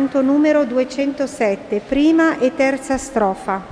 canto 0.00 0.22
numero 0.22 0.64
207, 0.64 1.82
prima 1.86 2.38
e 2.38 2.54
terza 2.54 2.96
strofa. 2.96 3.62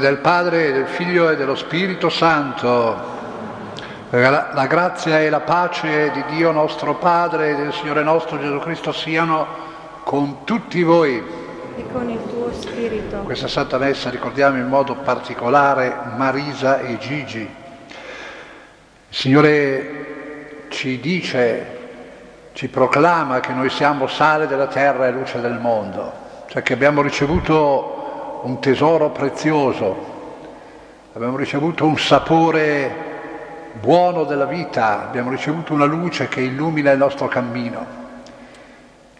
Del 0.00 0.18
Padre, 0.18 0.72
del 0.72 0.86
Figlio 0.86 1.30
e 1.30 1.36
dello 1.36 1.54
Spirito 1.54 2.08
Santo. 2.08 3.12
La 4.10 4.66
grazia 4.68 5.20
e 5.20 5.28
la 5.28 5.40
pace 5.40 6.10
di 6.12 6.24
Dio 6.36 6.52
nostro 6.52 6.94
Padre 6.94 7.50
e 7.50 7.54
del 7.56 7.72
Signore 7.72 8.02
nostro 8.02 8.38
Gesù 8.38 8.58
Cristo 8.60 8.92
siano 8.92 9.46
con 10.04 10.44
tutti 10.44 10.82
voi. 10.82 11.22
E 11.76 11.84
con 11.90 12.08
il 12.08 12.20
tuo 12.28 12.52
Spirito. 12.52 13.18
Questa 13.18 13.48
Santa 13.48 13.78
Messa 13.78 14.10
ricordiamo 14.10 14.58
in 14.58 14.68
modo 14.68 14.94
particolare 14.94 15.92
Marisa 16.16 16.78
e 16.78 16.98
Gigi. 16.98 17.40
Il 17.40 19.16
Signore 19.16 20.66
ci 20.68 21.00
dice, 21.00 21.78
ci 22.52 22.68
proclama 22.68 23.40
che 23.40 23.52
noi 23.52 23.70
siamo 23.70 24.06
sale 24.06 24.46
della 24.46 24.68
terra 24.68 25.08
e 25.08 25.10
luce 25.10 25.40
del 25.40 25.58
mondo, 25.58 26.12
cioè 26.46 26.62
che 26.62 26.72
abbiamo 26.72 27.02
ricevuto 27.02 27.93
un 28.44 28.60
tesoro 28.60 29.08
prezioso, 29.08 30.12
abbiamo 31.14 31.36
ricevuto 31.36 31.86
un 31.86 31.96
sapore 31.98 33.12
buono 33.72 34.24
della 34.24 34.44
vita, 34.44 35.02
abbiamo 35.02 35.30
ricevuto 35.30 35.72
una 35.72 35.86
luce 35.86 36.28
che 36.28 36.40
illumina 36.40 36.90
il 36.90 36.98
nostro 36.98 37.26
cammino. 37.26 38.02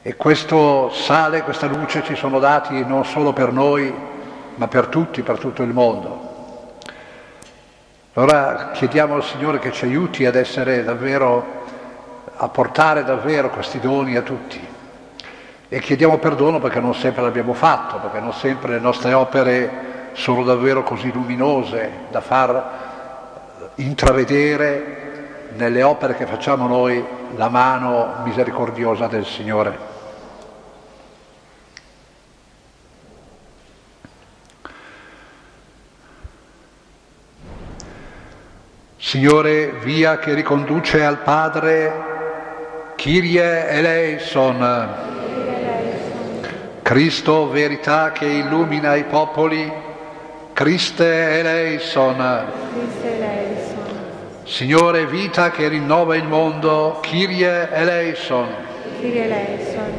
E 0.03 0.17
questo 0.17 0.91
sale, 0.91 1.43
questa 1.43 1.67
luce 1.67 2.03
ci 2.05 2.15
sono 2.15 2.39
dati 2.39 2.85
non 2.85 3.07
solo 3.07 3.33
per 3.33 3.51
noi, 3.51 3.93
ma 4.57 4.69
per 4.69 4.89
tutti, 4.89 5.23
per 5.23 5.39
tutto 5.39 5.63
il 5.63 5.73
mondo. 5.73 6.33
Allora 8.13 8.73
chiediamo 8.73 9.15
al 9.15 9.25
Signore 9.25 9.59
che 9.59 9.73
ci 9.73 9.87
aiuti 9.87 10.27
ad 10.27 10.35
essere 10.35 10.85
davvero, 10.85 11.63
a 12.37 12.49
portare 12.49 13.05
davvero 13.05 13.49
questi 13.49 13.81
doni 13.81 14.17
a 14.17 14.23
tutti 14.23 14.74
e 15.69 15.81
chiediamo 15.81 16.19
perdono 16.19 16.61
perché 16.61 16.81
non 16.81 16.95
sempre 16.95 17.23
l'abbiamo 17.23 17.55
fatto, 17.55 17.99
perché 17.99 18.21
non 18.21 18.33
sempre 18.33 18.73
le 18.73 18.81
nostre 18.81 19.13
opere 19.13 19.93
sono 20.13 20.45
davvero 20.45 20.83
così 20.83 21.11
luminose 21.13 21.91
da 22.11 22.21
far 22.21 23.73
intravedere 23.77 25.49
nelle 25.57 25.83
opere 25.83 26.15
che 26.15 26.27
facciamo 26.27 26.67
noi 26.67 27.05
la 27.37 27.49
mano 27.49 28.23
misericordiosa 28.25 29.07
del 29.07 29.25
Signore. 29.25 29.93
Signore, 38.97 39.71
via 39.83 40.19
che 40.19 40.35
riconduce 40.35 41.05
al 41.05 41.19
Padre, 41.19 41.93
Kyrie 42.97 43.69
eleison. 43.69 45.24
Cristo, 46.85 47.49
verità 47.49 48.13
che 48.13 48.27
illumina 48.27 48.95
i 48.95 49.05
popoli, 49.05 49.73
Christe 50.53 51.39
eleison. 51.39 52.45
Signore, 54.45 55.07
vita 55.07 55.51
che 55.51 55.69
rinnova 55.69 56.15
il 56.15 56.25
mondo, 56.25 56.99
Kyrie 57.01 57.71
eleison. 57.73 58.49
Kyrie 59.01 59.25
eleison. 59.25 59.93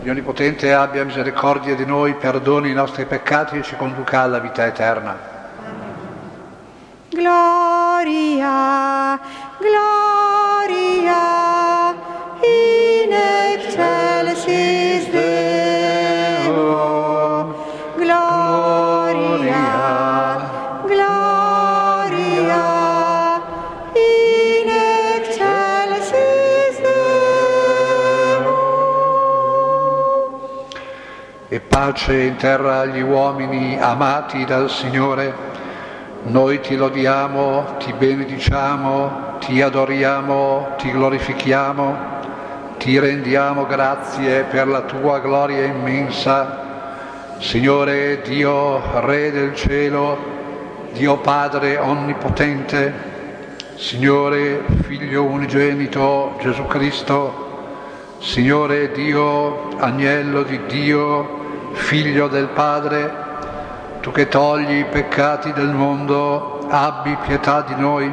Dio 0.00 0.12
Onnipotente 0.12 0.72
abbia 0.72 1.04
misericordia 1.04 1.74
di 1.74 1.84
noi, 1.84 2.14
perdoni 2.14 2.70
i 2.70 2.72
nostri 2.72 3.04
peccati 3.04 3.58
e 3.58 3.64
ci 3.64 3.74
conduca 3.74 4.20
alla 4.20 4.38
vita 4.38 4.64
eterna. 4.64 5.18
Gloria, 7.10 9.18
gloria, 9.58 10.07
pace 31.68 32.22
in 32.22 32.36
terra 32.36 32.80
agli 32.80 33.00
uomini 33.00 33.78
amati 33.80 34.44
dal 34.44 34.68
Signore. 34.70 35.32
Noi 36.24 36.60
ti 36.60 36.76
lodiamo, 36.76 37.76
ti 37.78 37.92
benediciamo, 37.92 39.36
ti 39.38 39.62
adoriamo, 39.62 40.74
ti 40.78 40.90
glorifichiamo, 40.90 41.96
ti 42.78 42.98
rendiamo 42.98 43.66
grazie 43.66 44.42
per 44.44 44.66
la 44.66 44.80
tua 44.82 45.20
gloria 45.20 45.64
immensa 45.64 46.66
Signore 47.40 48.20
Dio, 48.22 49.00
Re 49.00 49.30
del 49.30 49.54
cielo, 49.54 50.18
Dio 50.92 51.18
Padre 51.18 51.78
Onnipotente, 51.78 52.92
Signore 53.76 54.64
Figlio 54.82 55.22
Unigenito 55.22 56.36
Gesù 56.40 56.66
Cristo, 56.66 57.46
Signore 58.18 58.90
Dio, 58.90 59.68
Agnello 59.78 60.42
di 60.42 60.58
Dio, 60.66 61.37
Figlio 61.72 62.28
del 62.28 62.48
Padre, 62.48 63.12
tu 64.00 64.10
che 64.12 64.28
togli 64.28 64.78
i 64.78 64.84
peccati 64.84 65.52
del 65.52 65.72
mondo, 65.72 66.66
abbi 66.68 67.16
pietà 67.26 67.62
di 67.62 67.74
noi. 67.76 68.12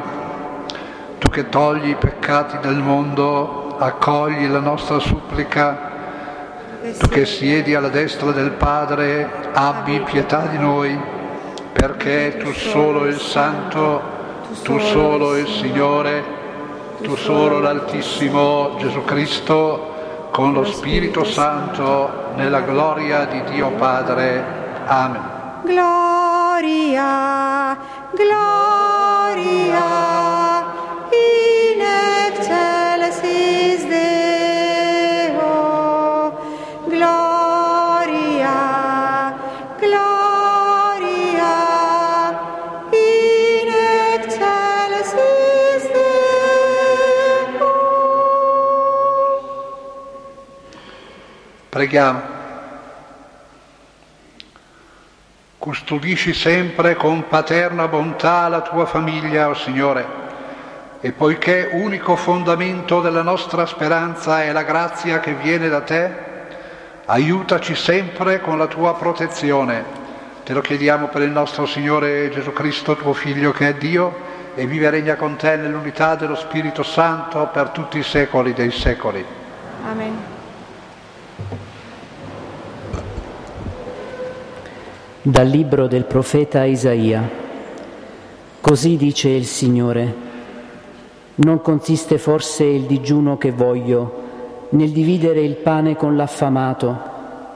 Tu 1.18 1.28
che 1.28 1.48
togli 1.48 1.90
i 1.90 1.96
peccati 1.96 2.58
del 2.60 2.76
mondo, 2.76 3.76
accogli 3.78 4.48
la 4.48 4.60
nostra 4.60 4.98
supplica 4.98 5.94
tu 6.98 7.08
che 7.08 7.26
siedi 7.26 7.74
alla 7.74 7.88
destra 7.88 8.30
del 8.30 8.52
Padre, 8.52 9.28
abbi 9.52 10.00
pietà 10.00 10.46
di 10.46 10.58
noi, 10.58 10.96
perché 11.72 12.36
tu 12.38 12.52
solo 12.52 13.06
il 13.06 13.18
Santo, 13.18 14.00
tu 14.62 14.78
solo 14.78 15.36
il 15.36 15.48
Signore, 15.48 16.22
tu 17.02 17.16
solo 17.16 17.58
l'Altissimo 17.58 18.76
Gesù 18.78 19.04
Cristo, 19.04 19.94
con 20.36 20.52
lo 20.52 20.66
Spirito 20.66 21.24
Santo, 21.24 22.32
nella 22.34 22.60
gloria 22.60 23.24
di 23.24 23.42
Dio 23.44 23.70
Padre. 23.70 24.44
Amen. 24.84 25.22
Gloria, 25.64 27.74
gloria. 28.12 30.15
Preghiamo. 51.86 52.20
Custodisci 55.56 56.32
sempre 56.34 56.96
con 56.96 57.28
paterna 57.28 57.86
bontà 57.86 58.48
la 58.48 58.62
tua 58.62 58.86
famiglia, 58.86 59.46
o 59.46 59.50
oh 59.50 59.54
Signore, 59.54 60.06
e 61.00 61.12
poiché 61.12 61.70
unico 61.74 62.16
fondamento 62.16 63.00
della 63.00 63.22
nostra 63.22 63.66
speranza 63.66 64.42
è 64.42 64.50
la 64.50 64.64
grazia 64.64 65.20
che 65.20 65.34
viene 65.34 65.68
da 65.68 65.82
te, 65.82 66.10
aiutaci 67.04 67.76
sempre 67.76 68.40
con 68.40 68.58
la 68.58 68.66
tua 68.66 68.96
protezione. 68.96 69.84
Te 70.42 70.54
lo 70.54 70.62
chiediamo 70.62 71.06
per 71.06 71.22
il 71.22 71.30
nostro 71.30 71.66
Signore 71.66 72.30
Gesù 72.30 72.52
Cristo, 72.52 72.96
tuo 72.96 73.12
Figlio 73.12 73.52
che 73.52 73.68
è 73.68 73.74
Dio 73.74 74.12
e 74.56 74.66
vive 74.66 74.86
e 74.86 74.90
regna 74.90 75.14
con 75.14 75.36
te 75.36 75.54
nell'unità 75.54 76.16
dello 76.16 76.34
Spirito 76.34 76.82
Santo 76.82 77.48
per 77.52 77.68
tutti 77.68 77.98
i 77.98 78.02
secoli 78.02 78.54
dei 78.54 78.72
secoli. 78.72 79.24
Amen. 79.88 80.34
Dal 85.28 85.48
libro 85.48 85.88
del 85.88 86.04
profeta 86.04 86.62
Isaia. 86.62 87.28
Così 88.60 88.96
dice 88.96 89.28
il 89.28 89.44
Signore, 89.44 90.14
non 91.34 91.60
consiste 91.60 92.16
forse 92.16 92.62
il 92.62 92.82
digiuno 92.82 93.36
che 93.36 93.50
voglio 93.50 94.68
nel 94.68 94.90
dividere 94.90 95.40
il 95.40 95.56
pane 95.56 95.96
con 95.96 96.14
l'affamato, 96.14 96.96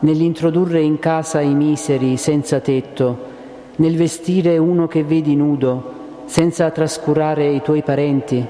nell'introdurre 0.00 0.80
in 0.80 0.98
casa 0.98 1.38
i 1.42 1.54
miseri 1.54 2.16
senza 2.16 2.58
tetto, 2.58 3.18
nel 3.76 3.94
vestire 3.94 4.58
uno 4.58 4.88
che 4.88 5.04
vedi 5.04 5.36
nudo, 5.36 6.24
senza 6.24 6.68
trascurare 6.70 7.46
i 7.46 7.62
tuoi 7.62 7.84
parenti? 7.84 8.44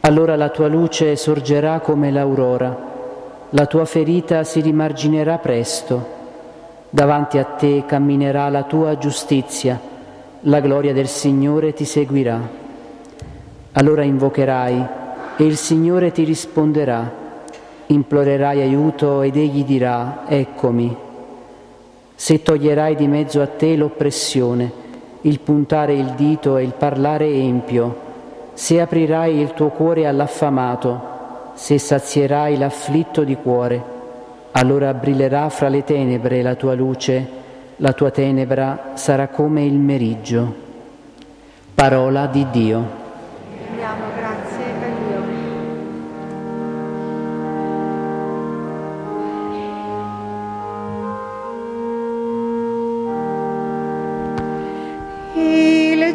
Allora 0.00 0.36
la 0.36 0.50
tua 0.50 0.68
luce 0.68 1.16
sorgerà 1.16 1.80
come 1.80 2.10
l'aurora, 2.10 2.78
la 3.48 3.64
tua 3.64 3.86
ferita 3.86 4.44
si 4.44 4.60
rimarginerà 4.60 5.38
presto 5.38 6.16
Davanti 6.90 7.36
a 7.36 7.44
te 7.44 7.84
camminerà 7.86 8.48
la 8.48 8.62
tua 8.62 8.96
giustizia, 8.96 9.78
la 10.40 10.60
gloria 10.60 10.94
del 10.94 11.06
Signore 11.06 11.74
ti 11.74 11.84
seguirà. 11.84 12.40
Allora 13.72 14.04
invocherai 14.04 14.86
e 15.36 15.44
il 15.44 15.58
Signore 15.58 16.12
ti 16.12 16.24
risponderà, 16.24 17.12
implorerai 17.88 18.62
aiuto 18.62 19.20
ed 19.20 19.36
egli 19.36 19.64
dirà, 19.64 20.22
eccomi. 20.26 20.96
Se 22.14 22.42
toglierai 22.42 22.96
di 22.96 23.06
mezzo 23.06 23.42
a 23.42 23.46
te 23.46 23.76
l'oppressione, 23.76 24.72
il 25.22 25.40
puntare 25.40 25.92
il 25.92 26.12
dito 26.16 26.56
e 26.56 26.62
il 26.62 26.72
parlare 26.72 27.26
empio, 27.26 27.96
se 28.54 28.80
aprirai 28.80 29.38
il 29.38 29.52
tuo 29.52 29.68
cuore 29.68 30.06
all'affamato, 30.06 31.00
se 31.52 31.78
sazierai 31.78 32.56
l'afflitto 32.56 33.24
di 33.24 33.36
cuore, 33.36 33.96
allora 34.58 34.92
brillerà 34.92 35.48
fra 35.50 35.68
le 35.68 35.84
tenebre 35.84 36.42
la 36.42 36.56
tua 36.56 36.74
luce, 36.74 37.26
la 37.76 37.92
tua 37.92 38.10
tenebra 38.10 38.90
sarà 38.94 39.28
come 39.28 39.64
il 39.64 39.78
meriggio. 39.78 40.66
Parola 41.74 42.26
di 42.26 42.44
Dio. 42.50 42.90
Diamo 43.76 44.04
grazie 44.16 44.64
a 44.64 44.88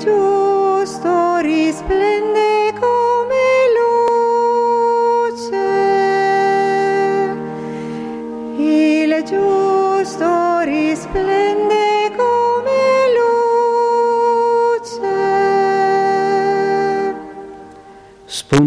Dio. 0.03 0.32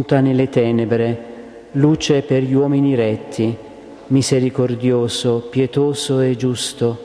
Spunta 0.07 0.21
nelle 0.21 0.49
tenebre, 0.49 1.19
luce 1.73 2.23
per 2.23 2.45
gli 2.45 2.55
uomini 2.55 2.95
retti, 2.95 3.57
misericordioso, 4.07 5.49
pietoso 5.51 6.21
e 6.21 6.37
giusto. 6.37 6.97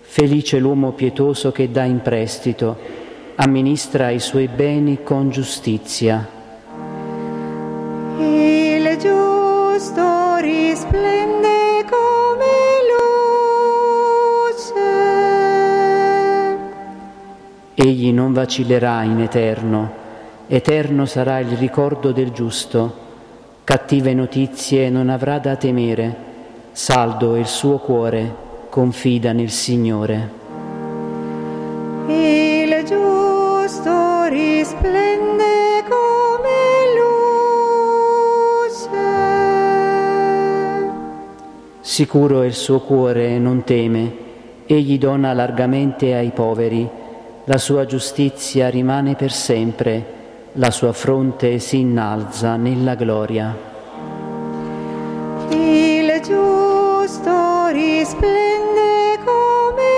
Felice 0.00 0.58
l'uomo 0.58 0.92
pietoso 0.92 1.50
che 1.50 1.70
dà 1.70 1.84
in 1.84 2.02
prestito, 2.02 2.76
amministra 3.36 4.10
i 4.10 4.20
suoi 4.20 4.48
beni 4.48 5.02
con 5.02 5.30
giustizia. 5.30 6.28
Il 8.18 8.98
giusto 8.98 10.36
risplende 10.36 11.86
come 11.88 12.44
luce. 14.52 14.74
Egli 17.74 18.12
non 18.12 18.34
vacillerà 18.34 19.02
in 19.04 19.20
eterno 19.20 20.04
Eterno 20.48 21.06
sarà 21.06 21.40
il 21.40 21.56
ricordo 21.56 22.12
del 22.12 22.30
giusto, 22.30 22.94
cattive 23.64 24.14
notizie 24.14 24.88
non 24.90 25.08
avrà 25.08 25.40
da 25.40 25.56
temere, 25.56 26.14
saldo 26.70 27.34
il 27.34 27.48
suo 27.48 27.78
cuore, 27.78 28.32
confida 28.68 29.32
nel 29.32 29.50
Signore. 29.50 30.30
Il 32.06 32.84
giusto 32.84 34.26
risplende 34.28 35.82
come 35.88 36.94
luce. 38.70 38.88
Sicuro 41.80 42.44
il 42.44 42.54
suo 42.54 42.78
cuore 42.78 43.36
non 43.40 43.64
teme, 43.64 44.12
egli 44.64 44.96
dona 44.96 45.32
largamente 45.32 46.14
ai 46.14 46.30
poveri, 46.30 46.88
la 47.46 47.58
sua 47.58 47.84
giustizia 47.84 48.68
rimane 48.68 49.16
per 49.16 49.32
sempre 49.32 50.14
la 50.58 50.70
sua 50.70 50.92
fronte 50.92 51.58
si 51.58 51.80
innalza 51.80 52.56
nella 52.56 52.94
gloria. 52.94 53.54
Il 55.50 56.20
giusto 56.22 57.66
risplende 57.68 59.18
come 59.22 59.92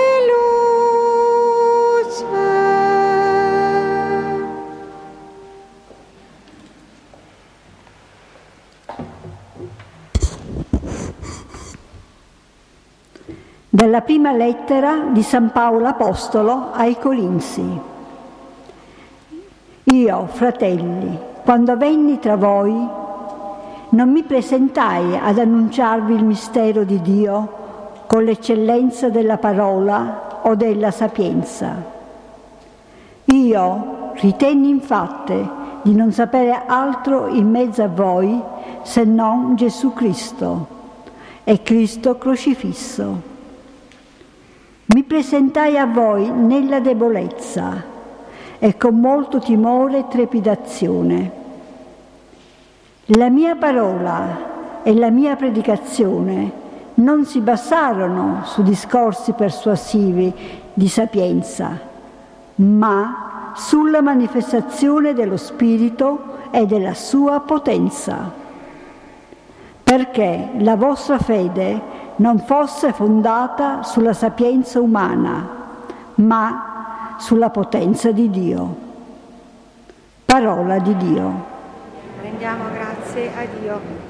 luce. 2.03 2.25
Dalla 13.69 14.01
prima 14.01 14.33
lettera 14.33 15.05
di 15.11 15.21
San 15.21 15.51
Paolo 15.53 15.87
Apostolo 15.87 16.71
ai 16.73 16.97
Colinzi. 16.97 17.88
Io, 19.91 20.27
fratelli, 20.27 21.17
quando 21.43 21.75
venni 21.75 22.19
tra 22.19 22.35
voi, 22.35 22.71
non 23.89 24.11
mi 24.11 24.21
presentai 24.21 25.17
ad 25.17 25.39
annunciarvi 25.39 26.13
il 26.13 26.23
mistero 26.23 26.83
di 26.83 27.01
Dio 27.01 27.57
con 28.05 28.23
l'eccellenza 28.23 29.09
della 29.09 29.37
parola 29.37 30.41
o 30.43 30.53
della 30.53 30.91
sapienza. 30.91 31.83
Io 33.25 34.11
ritenni 34.13 34.69
infatti 34.69 35.49
di 35.81 35.95
non 35.95 36.11
sapere 36.11 36.65
altro 36.67 37.25
in 37.27 37.49
mezzo 37.49 37.81
a 37.81 37.87
voi 37.87 38.39
se 38.83 39.03
non 39.05 39.55
Gesù 39.55 39.91
Cristo 39.93 40.67
e 41.43 41.63
Cristo 41.63 42.15
crocifisso. 42.19 43.21
Mi 44.85 45.03
presentai 45.03 45.79
a 45.79 45.87
voi 45.87 46.29
nella 46.29 46.79
debolezza 46.79 47.88
e 48.59 48.77
con 48.77 48.99
molto 48.99 49.39
timore 49.39 49.99
e 49.99 50.07
trepidazione. 50.09 51.31
La 53.05 53.29
mia 53.29 53.55
parola 53.55 54.81
e 54.83 54.93
la 54.93 55.09
mia 55.09 55.35
predicazione 55.35 56.51
non 56.95 57.25
si 57.25 57.39
basarono 57.39 58.41
su 58.43 58.61
discorsi 58.61 59.31
persuasivi 59.31 60.33
di 60.73 60.87
sapienza, 60.87 61.79
ma 62.55 63.53
sulla 63.55 64.01
manifestazione 64.01 65.13
dello 65.13 65.37
Spirito 65.37 66.37
e 66.51 66.65
della 66.65 66.93
sua 66.93 67.39
potenza, 67.39 68.31
perché 69.83 70.49
la 70.57 70.75
vostra 70.75 71.17
fede 71.17 71.81
non 72.17 72.39
fosse 72.39 72.91
fondata 72.91 73.83
sulla 73.83 74.13
sapienza 74.13 74.79
umana, 74.79 75.47
ma 76.15 76.68
sulla 77.19 77.49
potenza 77.49 78.11
di 78.11 78.29
Dio. 78.29 78.87
Parola 80.25 80.79
di 80.79 80.95
Dio. 80.97 81.45
Rendiamo 82.21 82.65
grazie 82.71 83.31
a 83.35 83.45
Dio. 83.59 84.09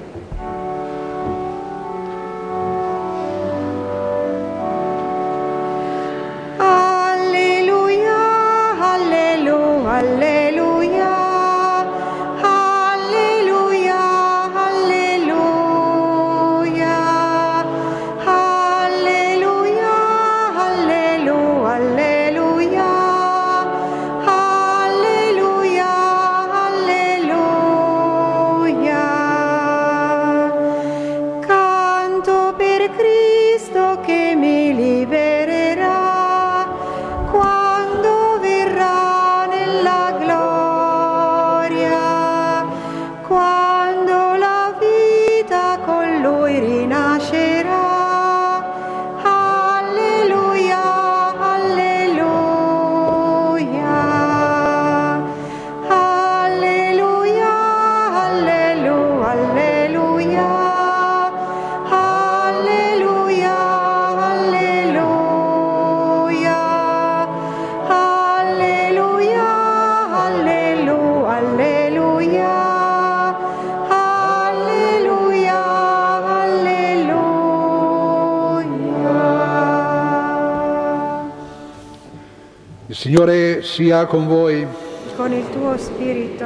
Signore 83.09 83.63
sia 83.63 84.05
con 84.05 84.27
voi. 84.27 84.67
Con 85.15 85.33
il 85.33 85.49
tuo 85.49 85.75
spirito. 85.79 86.45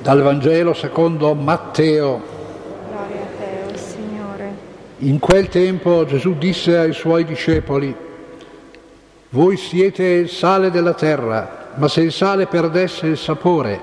Dal 0.00 0.20
Vangelo 0.20 0.74
secondo 0.74 1.32
Matteo. 1.32 2.20
Gloria 2.88 3.20
a 3.20 3.38
te, 3.38 3.72
oh 3.72 3.76
Signore. 3.76 4.52
In 4.98 5.20
quel 5.20 5.46
tempo 5.46 6.04
Gesù 6.04 6.36
disse 6.36 6.76
ai 6.76 6.92
suoi 6.92 7.24
discepoli, 7.24 7.94
voi 9.28 9.56
siete 9.56 10.02
il 10.02 10.28
sale 10.28 10.72
della 10.72 10.94
terra, 10.94 11.68
ma 11.76 11.86
se 11.86 12.00
il 12.00 12.10
sale 12.10 12.48
perdesse 12.48 13.06
il 13.06 13.16
sapore, 13.16 13.80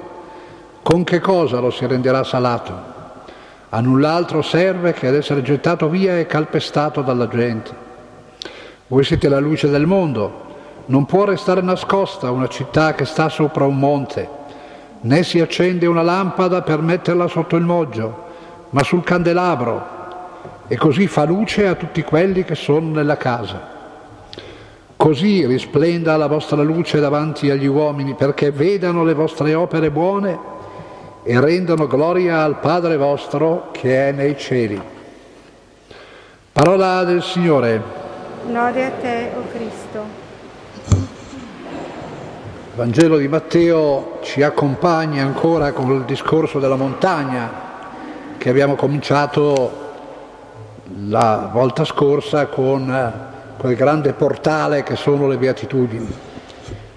con 0.83 1.05
che 1.05 1.21
cosa 1.21 1.61
lo 1.61 1.71
si 1.71 1.85
renderà 1.85 2.25
salato? 2.25 2.73
A 3.69 3.79
null'altro 3.79 4.41
serve 4.41 4.91
che 4.91 5.07
ad 5.07 5.15
essere 5.15 5.41
gettato 5.41 5.88
via 5.88 6.19
e 6.19 6.25
calpestato 6.25 7.01
dalla 7.01 7.29
gente. 7.29 7.71
Voi 8.88 9.05
siete 9.05 9.29
la 9.29 9.39
luce 9.39 9.69
del 9.69 9.85
mondo. 9.85 10.47
Non 10.89 11.05
può 11.05 11.24
restare 11.24 11.62
nascosta 11.62 12.31
una 12.31 12.48
città 12.48 12.96
che 12.96 13.05
sta 13.05 13.29
sopra 13.29 13.63
un 13.63 13.77
monte, 13.77 14.27
né 15.01 15.22
si 15.22 15.39
accende 15.39 15.86
una 15.86 16.01
lampada 16.01 16.63
per 16.63 16.81
metterla 16.81 17.27
sotto 17.27 17.55
il 17.58 17.63
moggio, 17.63 18.24
ma 18.72 18.81
sul 18.81 19.03
candelabro, 19.03 19.98
e 20.67 20.75
così 20.77 21.05
fa 21.05 21.25
luce 21.25 21.67
a 21.67 21.75
tutti 21.75 22.01
quelli 22.01 22.43
che 22.43 22.55
sono 22.55 22.89
nella 22.89 23.17
casa. 23.17 23.77
Così 24.98 25.46
risplenda 25.46 26.17
la 26.17 26.25
vostra 26.25 26.63
luce 26.63 27.00
davanti 27.00 27.51
agli 27.51 27.67
uomini, 27.67 28.15
perché 28.15 28.50
vedano 28.50 29.03
le 29.03 29.13
vostre 29.13 29.53
opere 29.53 29.91
buone 29.91 30.39
e 31.22 31.39
rendano 31.39 31.86
gloria 31.86 32.41
al 32.41 32.58
Padre 32.58 32.98
vostro 32.98 33.69
che 33.72 34.10
è 34.10 34.12
nei 34.12 34.36
cieli. 34.36 34.81
Parola 36.51 37.03
del 37.03 37.22
Signore. 37.22 37.79
Lode 38.48 38.86
a 38.86 38.89
te, 38.89 39.29
o 39.36 39.39
oh 39.39 39.43
Cristo. 39.51 40.18
Vangelo 42.79 43.17
di 43.17 43.27
Matteo 43.27 44.19
ci 44.21 44.41
accompagna 44.41 45.21
ancora 45.21 45.74
con 45.74 45.91
il 45.91 46.05
discorso 46.05 46.59
della 46.59 46.77
montagna 46.77 47.51
che 48.38 48.50
abbiamo 48.50 48.75
cominciato 48.75 49.69
la 51.07 51.50
volta 51.51 51.83
scorsa 51.83 52.45
con 52.45 52.89
eh, 52.89 53.57
quel 53.57 53.75
grande 53.75 54.13
portale 54.13 54.83
che 54.83 54.95
sono 54.95 55.27
le 55.27 55.36
beatitudini. 55.36 56.07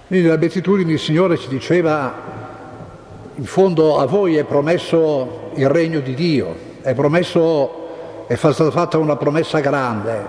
Quindi 0.07 0.25
nelle 0.25 0.39
beatitudini 0.39 0.93
il 0.93 1.01
Signore 1.01 1.37
ci 1.37 1.49
diceva, 1.49 2.15
in 3.35 3.45
fondo 3.45 3.99
a 3.99 4.07
voi 4.07 4.37
è 4.37 4.45
promesso 4.45 5.51
il 5.55 5.69
regno 5.69 5.99
di 5.99 6.15
Dio, 6.15 6.55
è 6.81 6.95
promesso, 6.95 8.27
è 8.29 8.37
stata 8.37 8.71
fatta 8.71 8.99
una 8.99 9.17
promessa 9.17 9.59
grande, 9.59 10.27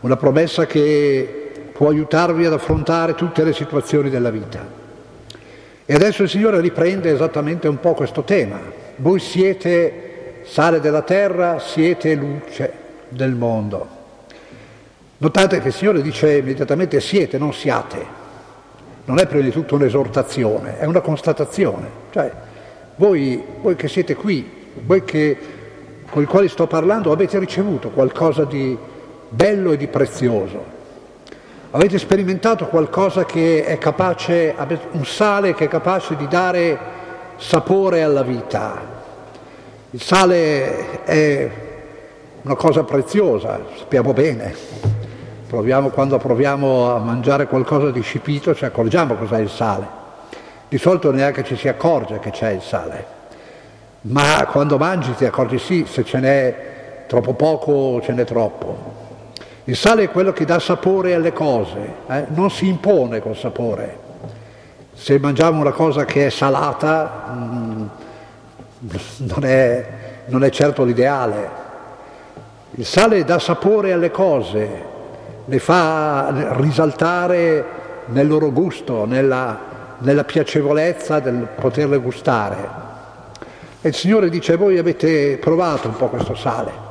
una 0.00 0.16
promessa 0.18 0.66
che 0.66 1.41
può 1.72 1.88
aiutarvi 1.88 2.44
ad 2.44 2.52
affrontare 2.52 3.14
tutte 3.14 3.42
le 3.42 3.52
situazioni 3.52 4.10
della 4.10 4.30
vita. 4.30 4.80
E 5.84 5.94
adesso 5.94 6.22
il 6.22 6.28
Signore 6.28 6.60
riprende 6.60 7.10
esattamente 7.10 7.66
un 7.66 7.80
po' 7.80 7.94
questo 7.94 8.22
tema. 8.22 8.60
Voi 8.96 9.18
siete 9.18 10.42
sale 10.44 10.80
della 10.80 11.02
terra, 11.02 11.58
siete 11.58 12.14
luce 12.14 12.72
del 13.08 13.34
mondo. 13.34 14.00
Notate 15.18 15.60
che 15.60 15.68
il 15.68 15.74
Signore 15.74 16.02
dice 16.02 16.36
immediatamente 16.36 17.00
siete, 17.00 17.38
non 17.38 17.52
siate. 17.52 18.20
Non 19.04 19.18
è 19.18 19.26
prima 19.26 19.44
di 19.44 19.50
tutto 19.50 19.74
un'esortazione, 19.74 20.78
è 20.78 20.84
una 20.84 21.00
constatazione. 21.00 21.88
Cioè, 22.10 22.32
voi, 22.96 23.42
voi 23.60 23.74
che 23.74 23.88
siete 23.88 24.14
qui, 24.14 24.48
voi 24.84 25.02
che, 25.04 25.36
con 26.08 26.22
i 26.22 26.26
quali 26.26 26.48
sto 26.48 26.66
parlando, 26.66 27.10
avete 27.10 27.38
ricevuto 27.38 27.90
qualcosa 27.90 28.44
di 28.44 28.76
bello 29.28 29.72
e 29.72 29.76
di 29.76 29.88
prezioso 29.88 30.80
Avete 31.74 31.98
sperimentato 31.98 32.66
qualcosa 32.66 33.24
che 33.24 33.64
è 33.64 33.78
capace, 33.78 34.54
un 34.90 35.06
sale 35.06 35.54
che 35.54 35.64
è 35.64 35.68
capace 35.68 36.16
di 36.16 36.28
dare 36.28 36.78
sapore 37.36 38.02
alla 38.02 38.22
vita. 38.22 38.78
Il 39.88 40.02
sale 40.02 41.02
è 41.04 41.50
una 42.42 42.54
cosa 42.56 42.84
preziosa, 42.84 43.58
sappiamo 43.78 44.12
bene. 44.12 44.54
Proviamo, 45.46 45.88
quando 45.88 46.18
proviamo 46.18 46.94
a 46.94 46.98
mangiare 46.98 47.46
qualcosa 47.46 47.90
di 47.90 48.02
scipito 48.02 48.54
ci 48.54 48.66
accorgiamo 48.66 49.14
cos'è 49.14 49.38
il 49.38 49.48
sale. 49.48 49.86
Di 50.68 50.76
solito 50.76 51.10
neanche 51.10 51.42
ci 51.42 51.56
si 51.56 51.68
accorge 51.68 52.18
che 52.18 52.32
c'è 52.32 52.50
il 52.50 52.60
sale. 52.60 53.06
Ma 54.02 54.46
quando 54.50 54.76
mangi 54.76 55.14
ti 55.14 55.24
accorgi 55.24 55.58
sì, 55.58 55.86
se 55.88 56.04
ce 56.04 56.18
n'è 56.18 56.54
troppo 57.06 57.32
poco 57.32 57.98
ce 58.02 58.12
n'è 58.12 58.24
troppo. 58.24 58.91
Il 59.64 59.76
sale 59.76 60.04
è 60.04 60.10
quello 60.10 60.32
che 60.32 60.44
dà 60.44 60.58
sapore 60.58 61.14
alle 61.14 61.32
cose, 61.32 61.94
eh? 62.08 62.24
non 62.30 62.50
si 62.50 62.66
impone 62.66 63.20
col 63.20 63.36
sapore. 63.36 63.96
Se 64.92 65.20
mangiamo 65.20 65.60
una 65.60 65.70
cosa 65.70 66.04
che 66.04 66.26
è 66.26 66.30
salata 66.30 67.30
mm, 67.32 67.86
non, 69.18 69.44
è, 69.44 69.86
non 70.26 70.42
è 70.42 70.50
certo 70.50 70.82
l'ideale. 70.82 71.60
Il 72.72 72.84
sale 72.84 73.22
dà 73.24 73.38
sapore 73.38 73.92
alle 73.92 74.10
cose, 74.10 74.68
le 75.44 75.58
fa 75.60 76.54
risaltare 76.56 77.64
nel 78.06 78.26
loro 78.26 78.50
gusto, 78.50 79.04
nella, 79.04 79.58
nella 79.98 80.24
piacevolezza 80.24 81.20
del 81.20 81.46
poterle 81.54 81.98
gustare. 81.98 82.80
E 83.80 83.88
il 83.88 83.94
Signore 83.94 84.28
dice, 84.28 84.56
voi 84.56 84.78
avete 84.78 85.36
provato 85.38 85.86
un 85.86 85.96
po' 85.96 86.08
questo 86.08 86.34
sale. 86.34 86.90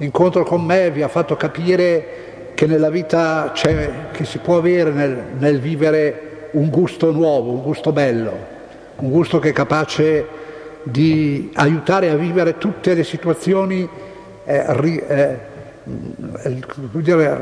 L'incontro 0.00 0.44
con 0.44 0.64
me 0.64 0.90
vi 0.90 1.02
ha 1.02 1.08
fatto 1.08 1.36
capire 1.36 2.52
che 2.54 2.64
nella 2.66 2.88
vita 2.88 3.50
c'è, 3.52 3.90
che 4.12 4.24
si 4.24 4.38
può 4.38 4.56
avere 4.56 4.92
nel, 4.92 5.24
nel 5.38 5.60
vivere 5.60 6.48
un 6.52 6.70
gusto 6.70 7.12
nuovo, 7.12 7.50
un 7.50 7.60
gusto 7.60 7.92
bello, 7.92 8.32
un 8.96 9.10
gusto 9.10 9.38
che 9.38 9.50
è 9.50 9.52
capace 9.52 10.26
di 10.84 11.50
aiutare 11.52 12.08
a 12.08 12.16
vivere 12.16 12.56
tutte 12.56 12.94
le 12.94 13.04
situazioni 13.04 13.86
eh, 14.46 14.64
ri, 14.80 14.96
eh, 15.06 15.38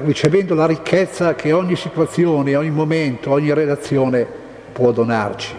ricevendo 0.04 0.56
la 0.56 0.66
ricchezza 0.66 1.36
che 1.36 1.52
ogni 1.52 1.76
situazione, 1.76 2.56
ogni 2.56 2.70
momento, 2.70 3.30
ogni 3.30 3.54
relazione 3.54 4.26
può 4.72 4.90
donarci. 4.90 5.54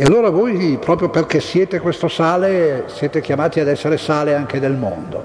E 0.00 0.04
allora 0.04 0.30
voi, 0.30 0.78
proprio 0.80 1.10
perché 1.10 1.40
siete 1.40 1.78
questo 1.78 2.08
sale, 2.08 2.84
siete 2.86 3.20
chiamati 3.20 3.60
ad 3.60 3.68
essere 3.68 3.98
sale 3.98 4.34
anche 4.34 4.58
del 4.58 4.72
mondo, 4.72 5.22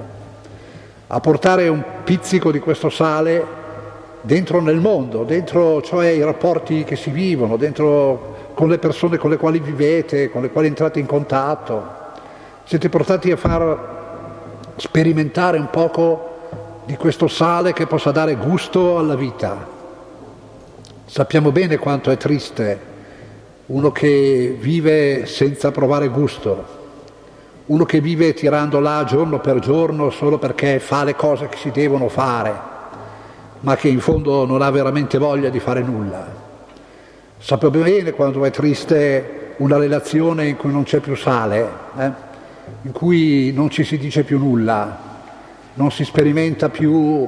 a 1.08 1.18
portare 1.22 1.70
un 1.70 1.82
pizzico 2.04 2.52
di 2.52 2.60
questo 2.60 2.90
sale 2.90 3.42
dentro 4.20 4.60
nel 4.60 4.82
mondo, 4.82 5.24
dentro 5.24 5.82
cioè 5.82 6.08
i 6.08 6.22
rapporti 6.22 6.84
che 6.84 6.98
si 6.98 7.10
vivono, 7.10 7.56
dentro 7.56 8.52
con 8.54 8.68
le 8.68 8.78
persone 8.78 9.16
con 9.16 9.30
le 9.30 9.38
quali 9.38 9.60
vivete, 9.60 10.30
con 10.30 10.42
le 10.42 10.50
quali 10.50 10.68
entrate 10.68 11.00
in 11.00 11.06
contatto. 11.06 11.82
Siete 12.66 12.90
portati 12.90 13.32
a 13.32 13.38
far 13.38 14.74
sperimentare 14.76 15.58
un 15.58 15.70
poco 15.70 16.82
di 16.84 16.98
questo 16.98 17.30
sale 17.30 17.72
che 17.72 17.88
possa 17.88 18.12
dare 18.12 18.36
gusto 18.36 18.98
alla 18.98 19.16
vita. 19.16 19.56
Sappiamo 21.06 21.54
bene 21.54 21.78
quanto 21.78 22.12
è 22.12 22.18
triste 22.18 22.95
uno 23.68 23.92
che 23.92 24.56
vive 24.60 25.26
senza 25.26 25.72
provare 25.72 26.10
gusto, 26.10 26.84
uno 27.68 27.84
che 27.84 28.00
vive 28.00 28.34
tirando 28.36 28.80
là 28.80 29.04
giorno 29.08 29.40
per 29.40 29.58
giorno 29.60 30.12
solo 30.12 30.38
perché 30.38 30.80
fa 30.80 31.04
le 31.04 31.16
cose 31.16 31.48
che 31.48 31.58
si 31.58 31.72
devono 31.72 32.08
fare, 32.08 32.54
ma 33.62 33.76
che 33.76 33.88
in 33.88 34.00
fondo 34.00 34.46
non 34.46 34.62
ha 34.62 34.70
veramente 34.70 35.18
voglia 35.18 35.50
di 35.50 35.60
fare 35.60 35.82
nulla. 35.82 36.44
Sappiamo 37.40 37.84
bene 37.84 38.12
quando 38.12 38.46
è 38.46 38.52
triste 38.52 39.54
una 39.58 39.78
relazione 39.78 40.46
in 40.46 40.58
cui 40.58 40.72
non 40.72 40.84
c'è 40.84 41.00
più 41.00 41.16
sale, 41.16 41.68
eh? 41.98 42.12
in 42.84 42.92
cui 42.92 43.52
non 43.52 43.72
ci 43.72 43.84
si 43.84 43.98
dice 43.98 44.24
più 44.24 44.38
nulla, 44.38 45.00
non 45.74 45.92
si 45.92 46.06
sperimenta 46.06 46.70
più 46.70 47.28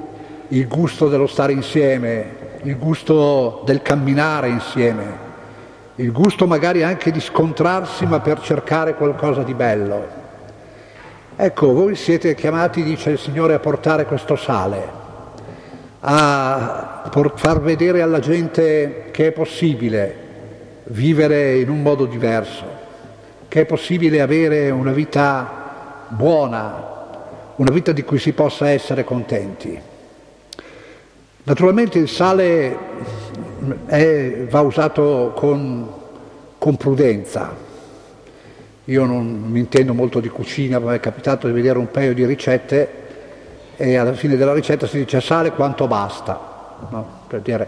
il 0.50 0.67
gusto 0.67 1.10
dello 1.10 1.25
stare 1.27 1.51
insieme, 1.51 2.60
il 2.62 2.77
gusto 2.77 3.63
del 3.65 3.82
camminare 3.82 4.50
insieme 4.50 5.25
il 6.00 6.12
gusto 6.12 6.46
magari 6.46 6.84
anche 6.84 7.12
di 7.12 7.20
scontrarsi 7.20 8.06
ma 8.06 8.20
per 8.20 8.39
cercare 8.42 8.94
qualcosa 8.94 9.42
di 9.42 9.54
bello. 9.54 10.25
Ecco, 11.36 11.74
voi 11.74 11.96
siete 11.96 12.36
chiamati, 12.36 12.84
dice 12.84 13.12
il 13.12 13.20
Signore, 13.20 13.56
a 13.56 13.60
portare 13.60 14.06
questo 14.06 14.36
sale, 14.36 14.89
a 16.01 17.10
far 17.36 17.62
vedere 17.62 18.01
alla 18.01 18.20
gente 18.20 19.10
che 19.12 19.27
è 19.27 19.32
possibile 19.32 20.25
vivere 20.86 21.58
in 21.60 21.70
un 21.70 21.82
modo 21.82 22.06
diverso, 22.06 22.66
che 23.48 23.62
è 23.62 23.66
possibile 23.66 24.22
avere 24.22 24.70
una 24.70 24.92
vita 24.92 26.06
buona, 26.10 26.96
una 27.56 27.72
vita 27.72 27.92
di 27.92 28.04
cui 28.04 28.20
si 28.20 28.34
possa 28.34 28.70
essere 28.70 29.04
contenti. 29.04 29.80
Naturalmente 31.44 31.98
il 31.98 32.10
sale 32.10 32.77
è, 33.85 34.46
va 34.50 34.61
usato 34.61 35.33
con, 35.35 35.87
con, 36.57 36.77
prudenza. 36.77 37.53
Io 38.85 39.05
non 39.05 39.46
mi 39.48 39.59
intendo 39.59 39.93
molto 39.93 40.20
di 40.20 40.29
cucina, 40.29 40.79
ma 40.79 40.91
mi 40.91 40.98
è 40.98 41.00
capitato 41.00 41.48
di 41.48 41.53
vedere 41.53 41.77
un 41.77 41.91
paio 41.91 42.13
di 42.13 42.25
ricette 42.25 43.05
e 43.75 43.96
alla 43.96 44.13
fine 44.13 44.37
della 44.37 44.53
ricetta 44.53 44.87
si 44.87 44.98
dice 44.98 45.22
sale 45.22 45.51
quanto 45.51 45.87
basta, 45.87 46.39
no? 46.89 47.05
per 47.27 47.41
dire 47.41 47.67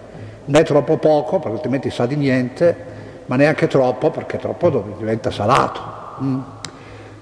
è 0.58 0.64
troppo 0.64 0.98
poco 0.98 1.38
perché 1.40 1.56
altrimenti 1.56 1.90
sa 1.92 2.06
di 2.06 2.16
niente, 2.16 2.76
ma 3.28 3.36
neanche 3.36 3.68
troppo 3.68 4.10
perché 4.10 4.38
troppo 4.38 4.96
diventa 4.98 5.30
salato. 5.30 5.82
Mm. 6.24 6.40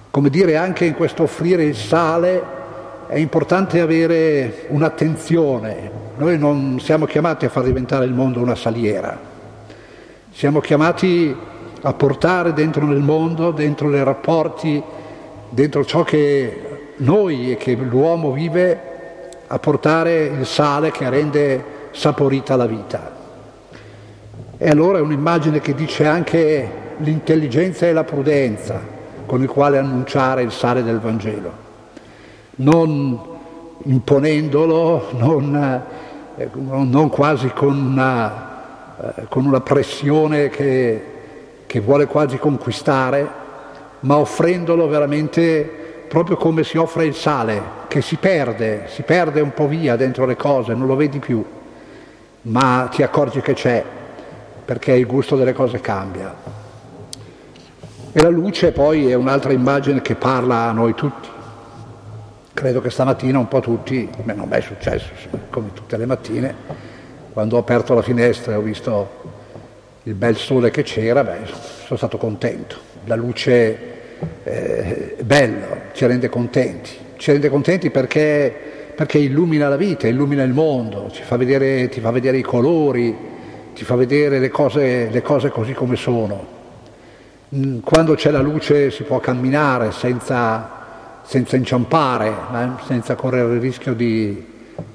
Come 0.09 0.29
dire 0.29 0.55
anche 0.55 0.85
in 0.85 0.95
questo 0.95 1.23
offrire 1.23 1.63
il 1.63 1.75
sale 1.75 2.41
è 3.07 3.17
importante 3.17 3.81
avere 3.81 4.65
un'attenzione. 4.69 6.05
Noi 6.17 6.37
non 6.37 6.79
siamo 6.79 7.05
chiamati 7.05 7.45
a 7.45 7.49
far 7.49 7.63
diventare 7.63 8.05
il 8.05 8.13
mondo 8.13 8.39
una 8.39 8.55
saliera, 8.55 9.19
siamo 10.31 10.59
chiamati 10.59 11.35
a 11.81 11.93
portare 11.93 12.53
dentro 12.53 12.85
nel 12.85 12.99
mondo, 12.99 13.51
dentro 13.51 13.95
i 13.95 14.03
rapporti, 14.03 14.81
dentro 15.49 15.85
ciò 15.85 16.03
che 16.03 16.93
noi 16.97 17.51
e 17.51 17.57
che 17.57 17.75
l'uomo 17.75 18.31
vive, 18.31 18.79
a 19.47 19.59
portare 19.59 20.25
il 20.25 20.45
sale 20.45 20.91
che 20.91 21.09
rende 21.09 21.63
saporita 21.91 22.55
la 22.55 22.65
vita. 22.65 23.15
E 24.57 24.69
allora 24.69 24.97
è 24.97 25.01
un'immagine 25.01 25.59
che 25.59 25.75
dice 25.75 26.05
anche 26.05 26.69
l'intelligenza 26.97 27.85
e 27.85 27.93
la 27.93 28.03
prudenza 28.03 28.79
con 29.25 29.41
il 29.41 29.49
quale 29.49 29.77
annunciare 29.77 30.41
il 30.41 30.51
sale 30.51 30.83
del 30.83 30.99
Vangelo 30.99 31.65
non 32.57 33.19
imponendolo, 33.83 35.09
non, 35.17 35.83
eh, 36.37 36.49
non 36.53 37.09
quasi 37.09 37.49
con 37.49 37.75
una, 37.75 39.15
eh, 39.17 39.25
con 39.27 39.45
una 39.45 39.61
pressione 39.61 40.49
che, 40.49 41.03
che 41.65 41.79
vuole 41.79 42.05
quasi 42.05 42.37
conquistare, 42.37 43.27
ma 44.01 44.17
offrendolo 44.17 44.87
veramente 44.87 46.03
proprio 46.07 46.37
come 46.37 46.63
si 46.63 46.77
offre 46.77 47.05
il 47.05 47.15
sale, 47.15 47.61
che 47.87 48.01
si 48.01 48.17
perde, 48.17 48.85
si 48.87 49.01
perde 49.01 49.41
un 49.41 49.51
po' 49.51 49.67
via 49.67 49.95
dentro 49.95 50.25
le 50.25 50.35
cose, 50.35 50.73
non 50.73 50.87
lo 50.87 50.95
vedi 50.95 51.17
più, 51.17 51.43
ma 52.43 52.87
ti 52.91 53.01
accorgi 53.01 53.41
che 53.41 53.53
c'è, 53.53 53.83
perché 54.63 54.93
il 54.93 55.07
gusto 55.07 55.35
delle 55.35 55.53
cose 55.53 55.81
cambia. 55.81 56.35
E 58.11 58.21
la 58.21 58.29
luce 58.29 58.71
poi 58.71 59.09
è 59.09 59.15
un'altra 59.15 59.51
immagine 59.51 60.01
che 60.01 60.15
parla 60.15 60.69
a 60.69 60.71
noi 60.71 60.93
tutti. 60.93 61.29
Credo 62.57 62.81
che 62.81 62.89
stamattina 62.89 63.37
un 63.37 63.47
po' 63.47 63.59
tutti, 63.59 64.09
beh, 64.23 64.33
non 64.33 64.51
è 64.51 64.61
successo 64.61 65.11
come 65.51 65.73
tutte 65.73 65.95
le 65.95 66.07
mattine, 66.07 66.55
quando 67.31 67.55
ho 67.55 67.59
aperto 67.59 67.93
la 67.93 68.01
finestra 68.01 68.53
e 68.53 68.55
ho 68.55 68.61
visto 68.61 69.09
il 70.01 70.15
bel 70.15 70.35
sole 70.35 70.71
che 70.71 70.81
c'era, 70.81 71.23
beh, 71.23 71.45
sono 71.85 71.97
stato 71.97 72.17
contento. 72.17 72.77
La 73.05 73.15
luce 73.15 73.77
eh, 74.43 75.17
è 75.17 75.21
bella, 75.21 75.67
ci 75.93 76.07
rende 76.07 76.29
contenti. 76.29 76.89
Ci 77.17 77.31
rende 77.31 77.49
contenti 77.49 77.91
perché, 77.91 78.51
perché 78.95 79.19
illumina 79.19 79.69
la 79.69 79.77
vita, 79.77 80.07
illumina 80.07 80.41
il 80.41 80.53
mondo, 80.53 81.11
fa 81.11 81.37
vedere, 81.37 81.89
ti 81.89 81.99
fa 81.99 82.09
vedere 82.09 82.37
i 82.37 82.41
colori, 82.41 83.15
ti 83.75 83.83
fa 83.83 83.93
vedere 83.93 84.39
le 84.39 84.49
cose, 84.49 85.09
le 85.11 85.21
cose 85.21 85.49
così 85.49 85.73
come 85.73 85.95
sono. 85.95 86.43
Mm, 87.55 87.81
quando 87.81 88.15
c'è 88.15 88.31
la 88.31 88.41
luce 88.41 88.89
si 88.89 89.03
può 89.03 89.19
camminare 89.19 89.91
senza 89.91 90.76
senza 91.27 91.57
inciampare, 91.57 92.29
eh? 92.29 92.69
senza 92.85 93.15
correre 93.15 93.55
il 93.55 93.59
rischio 93.59 93.93
di, 93.93 94.45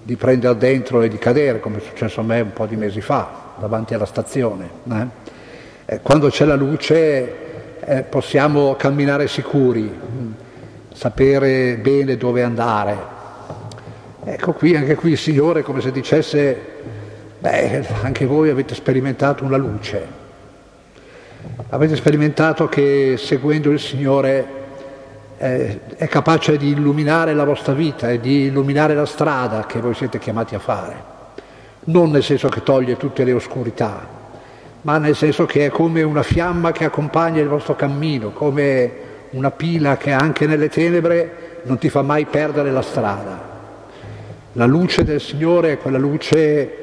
di, 0.03 0.17
prendere 0.17 0.57
dentro 0.57 1.03
e 1.03 1.09
di 1.09 1.19
cadere, 1.19 1.61
come 1.61 1.77
è 1.77 1.81
successo 1.81 2.21
a 2.21 2.23
me 2.23 2.41
un 2.41 2.55
po' 2.55 2.65
di 2.65 2.75
mesi 2.75 3.03
fa, 3.03 3.53
davanti 3.59 3.93
alla 3.93 4.07
stazione. 4.07 4.71
Eh? 4.91 5.07
Eh, 5.85 6.01
quando 6.01 6.31
c'è 6.31 6.47
la 6.47 6.55
luce 6.55 7.81
eh, 7.81 8.03
possiamo 8.05 8.77
camminare 8.77 9.29
sicuri, 9.29 9.83
mh, 9.83 10.95
sapere 10.95 11.77
bene 11.77 12.17
dove 12.17 12.43
andare. 12.43 12.97
Ecco 14.25 14.55
qui, 14.55 14.75
anche 14.75 14.95
qui 14.95 15.11
il 15.11 15.19
Signore 15.19 15.61
come 15.61 15.83
se 15.83 15.93
dicesse, 15.93 16.57
beh, 17.41 17.87
anche 18.01 18.25
voi 18.25 18.49
avete 18.49 18.75
sperimentato 18.75 19.45
una 19.45 19.59
luce, 19.59 20.07
avete 21.69 21.95
sperimentato 21.95 22.69
che 22.69 23.17
seguendo 23.19 23.71
il 23.71 23.81
Signore 23.81 24.61
è 25.43 26.07
capace 26.07 26.57
di 26.57 26.69
illuminare 26.69 27.35
la 27.35 27.43
vostra 27.43 27.73
vita 27.73 28.09
e 28.09 28.21
di 28.21 28.45
illuminare 28.45 28.95
la 28.95 29.07
strada 29.07 29.67
che 29.67 29.81
voi 29.81 29.93
siete 29.93 30.21
chiamati 30.21 30.55
a 30.55 30.61
fare. 30.61 31.11
Non 31.87 32.13
nel 32.13 32.23
senso 32.23 32.47
che 32.47 32.63
toglie 32.63 32.97
tutte 32.97 33.25
le 33.25 33.33
oscurità, 33.33 34.07
ma 34.83 34.99
nel 34.99 35.17
senso 35.17 35.45
che 35.45 35.67
è 35.67 35.71
come 35.71 36.03
una 36.03 36.23
fiamma 36.23 36.71
che 36.71 36.85
accompagna 36.85 37.41
il 37.41 37.49
vostro 37.49 37.75
cammino, 37.75 38.31
come 38.31 38.93
una 39.31 39.51
pila 39.51 39.97
che 39.97 40.13
anche 40.13 40.47
nelle 40.47 40.69
tenebre 40.69 41.63
non 41.65 41.77
ti 41.77 41.89
fa 41.89 42.03
mai 42.03 42.25
perdere 42.27 42.71
la 42.71 42.83
strada. 42.83 43.51
La 44.53 44.67
luce 44.67 45.03
del 45.03 45.21
Signore 45.21 45.73
è 45.73 45.79
quella 45.79 45.99
luce 45.99 46.77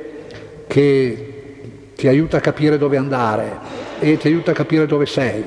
che 0.67 1.61
ti 1.95 2.09
aiuta 2.09 2.37
a 2.37 2.41
capire 2.41 2.77
dove 2.77 2.97
andare 2.97 3.57
e 3.99 4.17
ti 4.17 4.27
aiuta 4.27 4.51
a 4.51 4.53
capire 4.53 4.85
dove 4.85 5.05
sei 5.05 5.45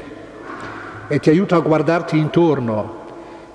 e 1.08 1.20
ti 1.20 1.28
aiuta 1.28 1.56
a 1.56 1.60
guardarti 1.60 2.16
intorno 2.16 3.00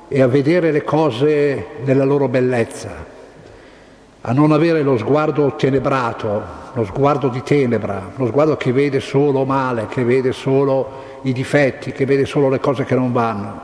e 0.08 0.22
a 0.22 0.28
vedere 0.28 0.72
le 0.72 0.84
cose 0.84 1.66
nella 1.84 2.06
loro 2.06 2.28
bellezza, 2.28 3.06
a 4.22 4.32
non 4.32 4.52
avere 4.52 4.82
lo 4.82 4.98
sguardo 4.98 5.56
tenebrato, 5.56 6.42
lo 6.74 6.86
sguardo 6.86 7.28
di 7.28 7.44
tenebra, 7.44 8.12
lo 8.16 8.28
sguardo 8.28 8.56
che 8.56 8.72
vede 8.72 9.00
solo 9.00 9.44
male, 9.46 9.88
che 9.90 10.04
vede 10.04 10.32
solo 10.32 11.20
i 11.24 11.34
difetti, 11.34 11.92
che 11.92 12.06
vede 12.06 12.26
solo 12.26 12.50
le 12.50 12.60
cose 12.60 12.84
che 12.84 12.96
non 12.96 13.12
vanno, 13.12 13.62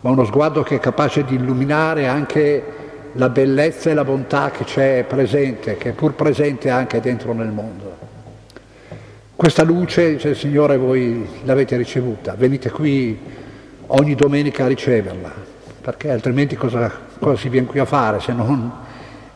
ma 0.00 0.10
uno 0.10 0.24
sguardo 0.24 0.62
che 0.62 0.76
è 0.76 0.80
capace 0.80 1.24
di 1.24 1.36
illuminare 1.36 2.06
anche 2.06 2.62
la 3.12 3.28
bellezza 3.28 3.90
e 3.90 3.94
la 3.94 4.04
bontà 4.04 4.50
che 4.50 4.64
c'è 4.64 5.04
presente, 5.06 5.76
che 5.76 5.90
è 5.90 5.92
pur 5.92 6.14
presente 6.14 6.70
anche 6.70 7.00
dentro 7.00 7.32
nel 7.32 7.48
mondo. 7.48 7.94
Questa 9.34 9.62
luce, 9.62 10.12
dice 10.12 10.30
il 10.30 10.36
Signore, 10.36 10.76
voi 10.76 11.26
l'avete 11.44 11.76
ricevuta, 11.76 12.34
venite 12.36 12.70
qui 12.70 13.44
ogni 13.88 14.14
domenica 14.14 14.64
a 14.64 14.68
riceverla, 14.68 15.32
perché 15.80 16.10
altrimenti 16.10 16.56
cosa, 16.56 16.90
cosa 17.18 17.36
si 17.36 17.48
viene 17.48 17.66
qui 17.66 17.78
a 17.78 17.84
fare 17.84 18.20
se 18.20 18.32
non 18.32 18.72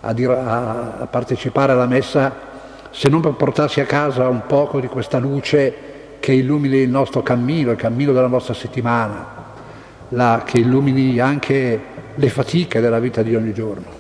a, 0.01 0.13
dire, 0.13 0.33
a, 0.35 0.97
a 0.99 1.07
partecipare 1.07 1.73
alla 1.73 1.87
messa, 1.87 2.49
se 2.91 3.09
non 3.09 3.21
per 3.21 3.33
portarsi 3.33 3.81
a 3.81 3.87
casa 3.87 4.29
un 4.29 4.43
poco 4.47 4.81
di 4.81 4.89
questa 4.89 5.19
luce 5.19 5.75
che 6.19 6.33
illumini 6.33 6.79
il 6.79 6.91
nostro 6.91 7.23
cammino, 7.23 7.71
il 7.71 7.77
cammino 7.77 8.13
della 8.13 8.27
nostra 8.27 8.55
settimana, 8.55 9.27
la, 10.09 10.43
che 10.45 10.59
illumini 10.59 11.19
anche 11.19 11.81
le 12.15 12.29
fatiche 12.29 12.81
della 12.81 12.99
vita 12.99 13.23
di 13.23 13.35
ogni 13.35 13.53
giorno. 13.53 13.99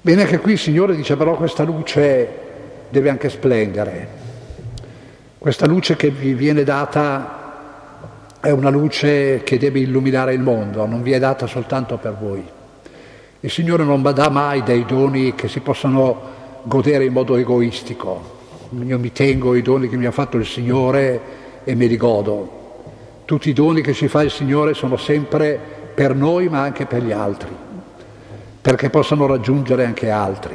Bene, 0.00 0.22
anche 0.22 0.38
qui 0.38 0.52
il 0.52 0.58
Signore 0.58 0.94
dice 0.94 1.16
però 1.16 1.34
questa 1.36 1.62
luce 1.62 2.42
deve 2.90 3.08
anche 3.08 3.30
splendere, 3.30 4.08
questa 5.38 5.66
luce 5.66 5.96
che 5.96 6.10
vi 6.10 6.34
viene 6.34 6.64
data 6.64 7.43
è 8.44 8.50
una 8.50 8.68
luce 8.68 9.42
che 9.42 9.56
deve 9.56 9.78
illuminare 9.78 10.34
il 10.34 10.40
mondo, 10.40 10.84
non 10.84 11.02
vi 11.02 11.12
è 11.12 11.18
data 11.18 11.46
soltanto 11.46 11.96
per 11.96 12.14
voi. 12.20 12.44
Il 13.40 13.50
Signore 13.50 13.84
non 13.84 14.02
dà 14.02 14.28
mai 14.28 14.62
dei 14.62 14.84
doni 14.84 15.34
che 15.34 15.48
si 15.48 15.60
possano 15.60 16.20
godere 16.64 17.06
in 17.06 17.12
modo 17.14 17.36
egoistico. 17.36 18.32
Io 18.84 18.98
mi 18.98 19.12
tengo 19.12 19.54
i 19.54 19.62
doni 19.62 19.88
che 19.88 19.96
mi 19.96 20.04
ha 20.04 20.10
fatto 20.10 20.36
il 20.36 20.44
Signore 20.44 21.20
e 21.64 21.74
me 21.74 21.86
li 21.86 21.96
godo. 21.96 22.82
Tutti 23.24 23.48
i 23.48 23.54
doni 23.54 23.80
che 23.80 23.94
ci 23.94 24.08
fa 24.08 24.22
il 24.22 24.30
Signore 24.30 24.74
sono 24.74 24.98
sempre 24.98 25.58
per 25.94 26.14
noi 26.14 26.50
ma 26.50 26.60
anche 26.60 26.84
per 26.84 27.02
gli 27.02 27.12
altri, 27.12 27.48
perché 28.60 28.90
possano 28.90 29.24
raggiungere 29.24 29.86
anche 29.86 30.10
altri. 30.10 30.54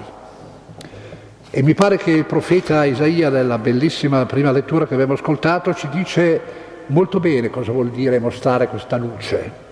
E 1.50 1.64
mi 1.64 1.74
pare 1.74 1.98
che 1.98 2.12
il 2.12 2.26
profeta 2.26 2.86
Isaia, 2.86 3.32
nella 3.32 3.58
bellissima 3.58 4.28
prima 4.28 4.52
lettura 4.52 4.86
che 4.86 4.94
abbiamo 4.94 5.14
ascoltato, 5.14 5.74
ci 5.74 5.90
dice 5.90 6.68
molto 6.90 7.20
bene 7.20 7.50
cosa 7.50 7.72
vuol 7.72 7.90
dire 7.90 8.20
mostrare 8.20 8.68
questa 8.68 8.98
luce. 8.98 9.68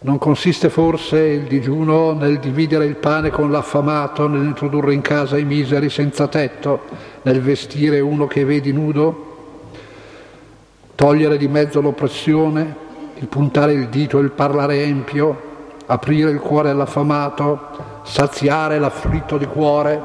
Non 0.00 0.18
consiste 0.18 0.68
forse 0.68 1.18
il 1.18 1.44
digiuno 1.44 2.12
nel 2.12 2.38
dividere 2.38 2.84
il 2.84 2.96
pane 2.96 3.30
con 3.30 3.50
l'affamato, 3.50 4.28
nell'introdurre 4.28 4.92
in 4.92 5.00
casa 5.00 5.38
i 5.38 5.44
miseri 5.44 5.88
senza 5.88 6.28
tetto, 6.28 6.82
nel 7.22 7.40
vestire 7.40 8.00
uno 8.00 8.26
che 8.26 8.44
vedi 8.44 8.70
nudo? 8.70 9.32
Togliere 10.94 11.38
di 11.38 11.48
mezzo 11.48 11.80
l'oppressione, 11.80 12.76
il 13.14 13.28
puntare 13.28 13.72
il 13.72 13.88
dito 13.88 14.18
e 14.18 14.22
il 14.22 14.30
parlare 14.30 14.82
empio, 14.82 15.40
aprire 15.86 16.30
il 16.30 16.40
cuore 16.40 16.68
all'affamato, 16.68 18.02
saziare 18.02 18.78
l'afflitto 18.78 19.38
di 19.38 19.46
cuore? 19.46 20.02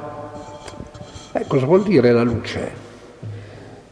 Eh, 1.34 1.46
cosa 1.46 1.66
vuol 1.66 1.84
dire 1.84 2.14
la 2.14 2.24
luce? 2.24 2.79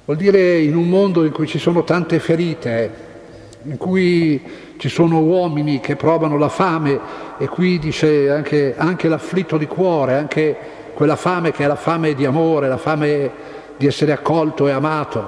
Vuol 0.07 0.19
dire 0.19 0.59
in 0.59 0.73
un 0.73 0.87
mondo 0.87 1.25
in 1.25 1.33
cui 1.33 1.47
ci 1.47 1.59
sono 1.59 1.83
tante 1.83 2.19
ferite, 2.19 2.89
in 3.63 3.75
cui 3.75 4.41
ci 4.77 4.87
sono 4.87 5.19
uomini 5.19 5.81
che 5.81 5.97
provano 5.97 6.37
la 6.37 6.47
fame 6.47 6.97
e 7.37 7.49
qui 7.49 7.77
dice 7.77 8.31
anche, 8.31 8.73
anche 8.77 9.09
l'afflitto 9.09 9.57
di 9.57 9.67
cuore, 9.67 10.13
anche 10.13 10.55
quella 10.93 11.17
fame 11.17 11.51
che 11.51 11.65
è 11.65 11.67
la 11.67 11.75
fame 11.75 12.13
di 12.13 12.23
amore, 12.23 12.69
la 12.69 12.77
fame 12.77 13.31
di 13.75 13.85
essere 13.85 14.13
accolto 14.13 14.69
e 14.69 14.71
amato. 14.71 15.25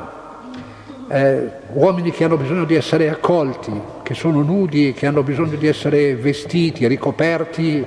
Eh, 1.10 1.50
uomini 1.74 2.12
che 2.12 2.24
hanno 2.24 2.38
bisogno 2.38 2.64
di 2.64 2.76
essere 2.76 3.10
accolti, 3.10 3.74
che 4.02 4.14
sono 4.14 4.44
nudi, 4.44 4.94
che 4.94 5.08
hanno 5.08 5.24
bisogno 5.24 5.58
di 5.58 5.68
essere 5.68 6.16
vestiti, 6.16 6.88
ricoperti 6.88 7.86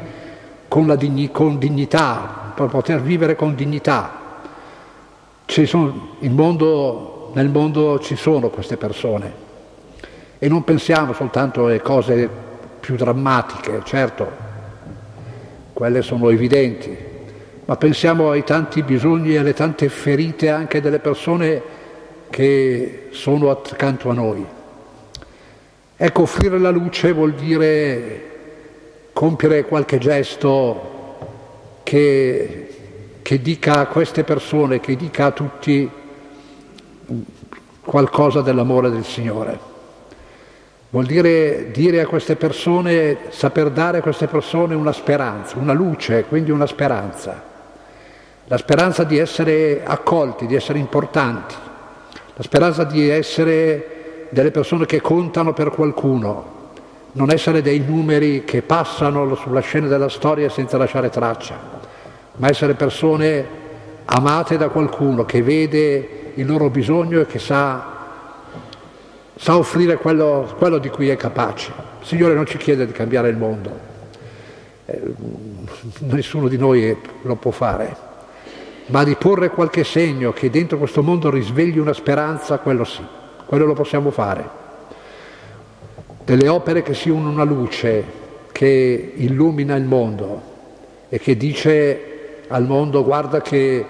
con, 0.68 0.94
digni, 0.98 1.30
con 1.30 1.56
dignità, 1.58 2.52
per 2.54 2.66
poter 2.66 3.00
vivere 3.00 3.34
con 3.34 3.54
dignità. 3.54 4.21
Sono, 5.52 6.16
mondo, 6.20 7.30
nel 7.34 7.50
mondo 7.50 7.98
ci 7.98 8.16
sono 8.16 8.48
queste 8.48 8.78
persone 8.78 9.30
e 10.38 10.48
non 10.48 10.64
pensiamo 10.64 11.12
soltanto 11.12 11.66
alle 11.66 11.82
cose 11.82 12.26
più 12.80 12.96
drammatiche, 12.96 13.82
certo, 13.84 14.30
quelle 15.74 16.00
sono 16.00 16.30
evidenti, 16.30 16.96
ma 17.66 17.76
pensiamo 17.76 18.30
ai 18.30 18.44
tanti 18.44 18.82
bisogni 18.82 19.34
e 19.34 19.38
alle 19.40 19.52
tante 19.52 19.90
ferite 19.90 20.48
anche 20.48 20.80
delle 20.80 21.00
persone 21.00 21.62
che 22.30 23.08
sono 23.10 23.50
accanto 23.50 24.08
a 24.08 24.14
noi. 24.14 24.46
Ecco, 25.94 26.22
offrire 26.22 26.58
la 26.58 26.70
luce 26.70 27.12
vuol 27.12 27.34
dire 27.34 28.30
compiere 29.12 29.66
qualche 29.66 29.98
gesto 29.98 30.92
che, 31.82 32.71
che 33.22 33.40
dica 33.40 33.78
a 33.78 33.86
queste 33.86 34.24
persone, 34.24 34.80
che 34.80 34.96
dica 34.96 35.26
a 35.26 35.30
tutti 35.30 35.90
qualcosa 37.80 38.42
dell'amore 38.42 38.90
del 38.90 39.04
Signore. 39.04 39.70
Vuol 40.90 41.06
dire 41.06 41.70
dire 41.70 42.02
a 42.02 42.06
queste 42.06 42.36
persone, 42.36 43.16
saper 43.30 43.70
dare 43.70 43.98
a 43.98 44.02
queste 44.02 44.26
persone 44.26 44.74
una 44.74 44.92
speranza, 44.92 45.56
una 45.56 45.72
luce, 45.72 46.24
quindi 46.28 46.50
una 46.50 46.66
speranza. 46.66 47.50
La 48.46 48.58
speranza 48.58 49.04
di 49.04 49.16
essere 49.16 49.82
accolti, 49.84 50.46
di 50.46 50.54
essere 50.54 50.78
importanti, 50.78 51.54
la 52.34 52.42
speranza 52.42 52.84
di 52.84 53.08
essere 53.08 54.26
delle 54.28 54.50
persone 54.50 54.84
che 54.84 55.00
contano 55.00 55.54
per 55.54 55.70
qualcuno, 55.70 56.60
non 57.12 57.30
essere 57.30 57.62
dei 57.62 57.78
numeri 57.78 58.44
che 58.44 58.62
passano 58.62 59.34
sulla 59.34 59.60
scena 59.60 59.86
della 59.86 60.08
storia 60.08 60.50
senza 60.50 60.76
lasciare 60.76 61.08
traccia, 61.08 61.71
ma 62.36 62.48
essere 62.48 62.74
persone 62.74 63.60
amate 64.04 64.56
da 64.56 64.68
qualcuno 64.68 65.24
che 65.24 65.42
vede 65.42 66.32
il 66.34 66.46
loro 66.46 66.70
bisogno 66.70 67.20
e 67.20 67.26
che 67.26 67.38
sa, 67.38 67.84
sa 69.34 69.56
offrire 69.56 69.96
quello, 69.96 70.54
quello, 70.56 70.78
di 70.78 70.88
cui 70.88 71.08
è 71.08 71.16
capace. 71.16 71.72
Il 72.00 72.06
Signore 72.06 72.34
non 72.34 72.46
ci 72.46 72.56
chiede 72.56 72.86
di 72.86 72.92
cambiare 72.92 73.28
il 73.28 73.36
mondo, 73.36 73.70
eh, 74.86 75.00
nessuno 76.00 76.48
di 76.48 76.56
noi 76.56 76.96
lo 77.22 77.36
può 77.36 77.50
fare, 77.50 77.94
ma 78.86 79.04
di 79.04 79.14
porre 79.14 79.50
qualche 79.50 79.84
segno 79.84 80.32
che 80.32 80.50
dentro 80.50 80.78
questo 80.78 81.02
mondo 81.02 81.30
risvegli 81.30 81.78
una 81.78 81.92
speranza, 81.92 82.58
quello 82.58 82.84
sì, 82.84 83.04
quello 83.46 83.66
lo 83.66 83.74
possiamo 83.74 84.10
fare. 84.10 84.60
Delle 86.24 86.48
opere 86.48 86.82
che 86.82 86.94
siano 86.94 87.28
una 87.28 87.44
luce 87.44 88.20
che 88.52 89.12
illumina 89.16 89.74
il 89.76 89.84
mondo 89.84 90.50
e 91.08 91.18
che 91.18 91.36
dice 91.36 92.11
al 92.52 92.66
mondo 92.66 93.02
guarda 93.02 93.40
che 93.40 93.84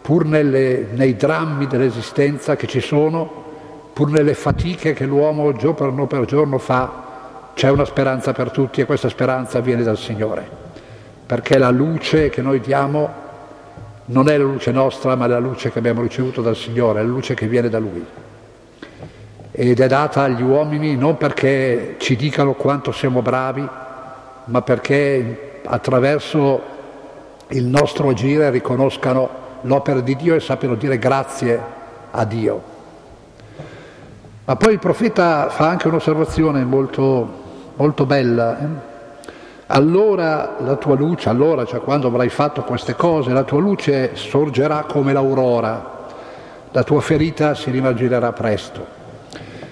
pur 0.00 0.24
nelle, 0.24 0.86
nei 0.92 1.16
drammi 1.16 1.66
dell'esistenza 1.66 2.56
che 2.56 2.66
ci 2.66 2.80
sono, 2.80 3.30
pur 3.92 4.10
nelle 4.10 4.32
fatiche 4.32 4.94
che 4.94 5.04
l'uomo 5.04 5.52
giorno 5.52 6.06
per 6.06 6.24
giorno 6.24 6.56
fa, 6.56 7.08
c'è 7.52 7.68
una 7.68 7.84
speranza 7.84 8.32
per 8.32 8.50
tutti 8.50 8.80
e 8.80 8.86
questa 8.86 9.10
speranza 9.10 9.60
viene 9.60 9.82
dal 9.82 9.98
Signore, 9.98 10.48
perché 11.26 11.58
la 11.58 11.68
luce 11.70 12.30
che 12.30 12.40
noi 12.40 12.60
diamo 12.60 13.28
non 14.06 14.30
è 14.30 14.38
la 14.38 14.44
luce 14.44 14.72
nostra, 14.72 15.14
ma 15.14 15.26
la 15.26 15.38
luce 15.38 15.70
che 15.70 15.78
abbiamo 15.78 16.00
ricevuto 16.00 16.40
dal 16.40 16.56
Signore, 16.56 17.00
è 17.00 17.02
la 17.02 17.08
luce 17.08 17.34
che 17.34 17.46
viene 17.46 17.68
da 17.68 17.78
Lui. 17.78 18.04
Ed 19.52 19.78
è 19.78 19.86
data 19.86 20.22
agli 20.22 20.42
uomini 20.42 20.96
non 20.96 21.18
perché 21.18 21.96
ci 21.98 22.16
dicano 22.16 22.54
quanto 22.54 22.92
siamo 22.92 23.20
bravi, 23.20 23.68
ma 24.44 24.62
perché 24.62 25.60
attraverso 25.64 26.78
il 27.50 27.64
nostro 27.64 28.08
agire 28.08 28.50
riconoscano 28.50 29.28
l'opera 29.62 30.00
di 30.00 30.16
Dio 30.16 30.34
e 30.34 30.40
sappiano 30.40 30.74
dire 30.74 30.98
grazie 30.98 31.60
a 32.10 32.24
Dio. 32.24 32.62
Ma 34.44 34.56
poi 34.56 34.72
il 34.72 34.78
profeta 34.78 35.48
fa 35.48 35.68
anche 35.68 35.88
un'osservazione 35.88 36.64
molto, 36.64 37.28
molto 37.76 38.06
bella. 38.06 38.58
Eh? 38.58 38.88
Allora 39.66 40.56
la 40.58 40.76
tua 40.76 40.96
luce, 40.96 41.28
allora, 41.28 41.64
cioè 41.64 41.80
quando 41.80 42.08
avrai 42.08 42.28
fatto 42.28 42.62
queste 42.62 42.94
cose, 42.94 43.32
la 43.32 43.44
tua 43.44 43.60
luce 43.60 44.16
sorgerà 44.16 44.84
come 44.88 45.12
l'aurora, 45.12 46.08
la 46.72 46.82
tua 46.82 47.00
ferita 47.00 47.54
si 47.54 47.70
rimarginerà 47.70 48.32
presto. 48.32 48.98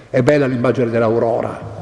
È 0.09 0.21
bella 0.21 0.47
l'immagine 0.47 0.89
dell'aurora. 0.89 1.77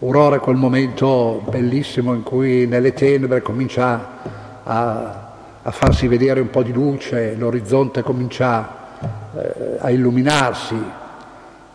Aurora 0.00 0.36
è 0.36 0.40
quel 0.40 0.56
momento 0.56 1.42
bellissimo 1.48 2.12
in 2.14 2.24
cui 2.24 2.66
nelle 2.66 2.92
tenebre 2.92 3.42
comincia 3.42 4.40
a, 4.64 5.30
a 5.62 5.70
farsi 5.70 6.08
vedere 6.08 6.40
un 6.40 6.50
po' 6.50 6.62
di 6.62 6.72
luce, 6.72 7.34
l'orizzonte 7.34 8.02
comincia 8.02 8.80
eh, 9.34 9.76
a 9.78 9.90
illuminarsi 9.90 11.00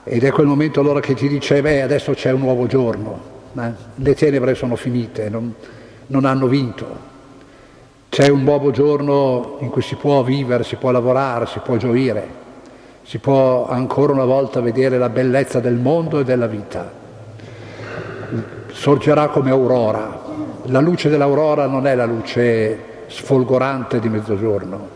ed 0.10 0.24
è 0.24 0.32
quel 0.32 0.48
momento 0.48 0.80
allora 0.80 1.02
che 1.02 1.16
ti 1.16 1.28
dice, 1.28 1.62
beh, 1.62 1.82
adesso 1.82 2.14
c'è 2.14 2.32
un 2.32 2.40
nuovo 2.40 2.66
giorno, 2.66 3.20
eh? 3.60 3.72
le 3.96 4.16
tenebre 4.16 4.56
sono 4.56 4.78
finite, 4.78 5.28
non, 5.28 5.54
non 6.08 6.24
hanno 6.24 6.48
vinto. 6.48 7.16
C'è 8.08 8.30
un 8.30 8.44
nuovo 8.44 8.72
giorno 8.72 9.58
in 9.60 9.70
cui 9.70 9.82
si 9.82 9.96
può 9.96 10.24
vivere, 10.24 10.64
si 10.64 10.78
può 10.78 10.92
lavorare, 10.92 11.46
si 11.46 11.60
può 11.60 11.76
gioire, 11.76 12.26
si 13.04 13.20
può 13.20 13.68
ancora 13.68 14.14
una 14.14 14.24
volta 14.24 14.62
vedere 14.62 14.98
la 14.98 15.10
bellezza 15.10 15.60
del 15.60 15.76
mondo 15.76 16.20
e 16.20 16.24
della 16.24 16.48
vita. 16.48 16.90
Sorgerà 18.72 19.28
come 19.28 19.50
aurora. 19.50 20.27
La 20.70 20.82
luce 20.82 21.08
dell'aurora 21.08 21.66
non 21.66 21.88
è 21.88 21.96
la 21.96 22.04
luce 22.04 23.06
sfolgorante 23.08 24.02
di 24.02 24.10
mezzogiorno, 24.10 24.90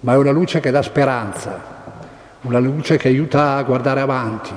ma 0.00 0.12
è 0.12 0.16
una 0.16 0.30
luce 0.30 0.60
che 0.60 0.70
dà 0.70 0.82
speranza, 0.82 1.58
una 2.42 2.58
luce 2.58 2.98
che 2.98 3.08
aiuta 3.08 3.56
a 3.56 3.62
guardare 3.62 4.00
avanti, 4.00 4.52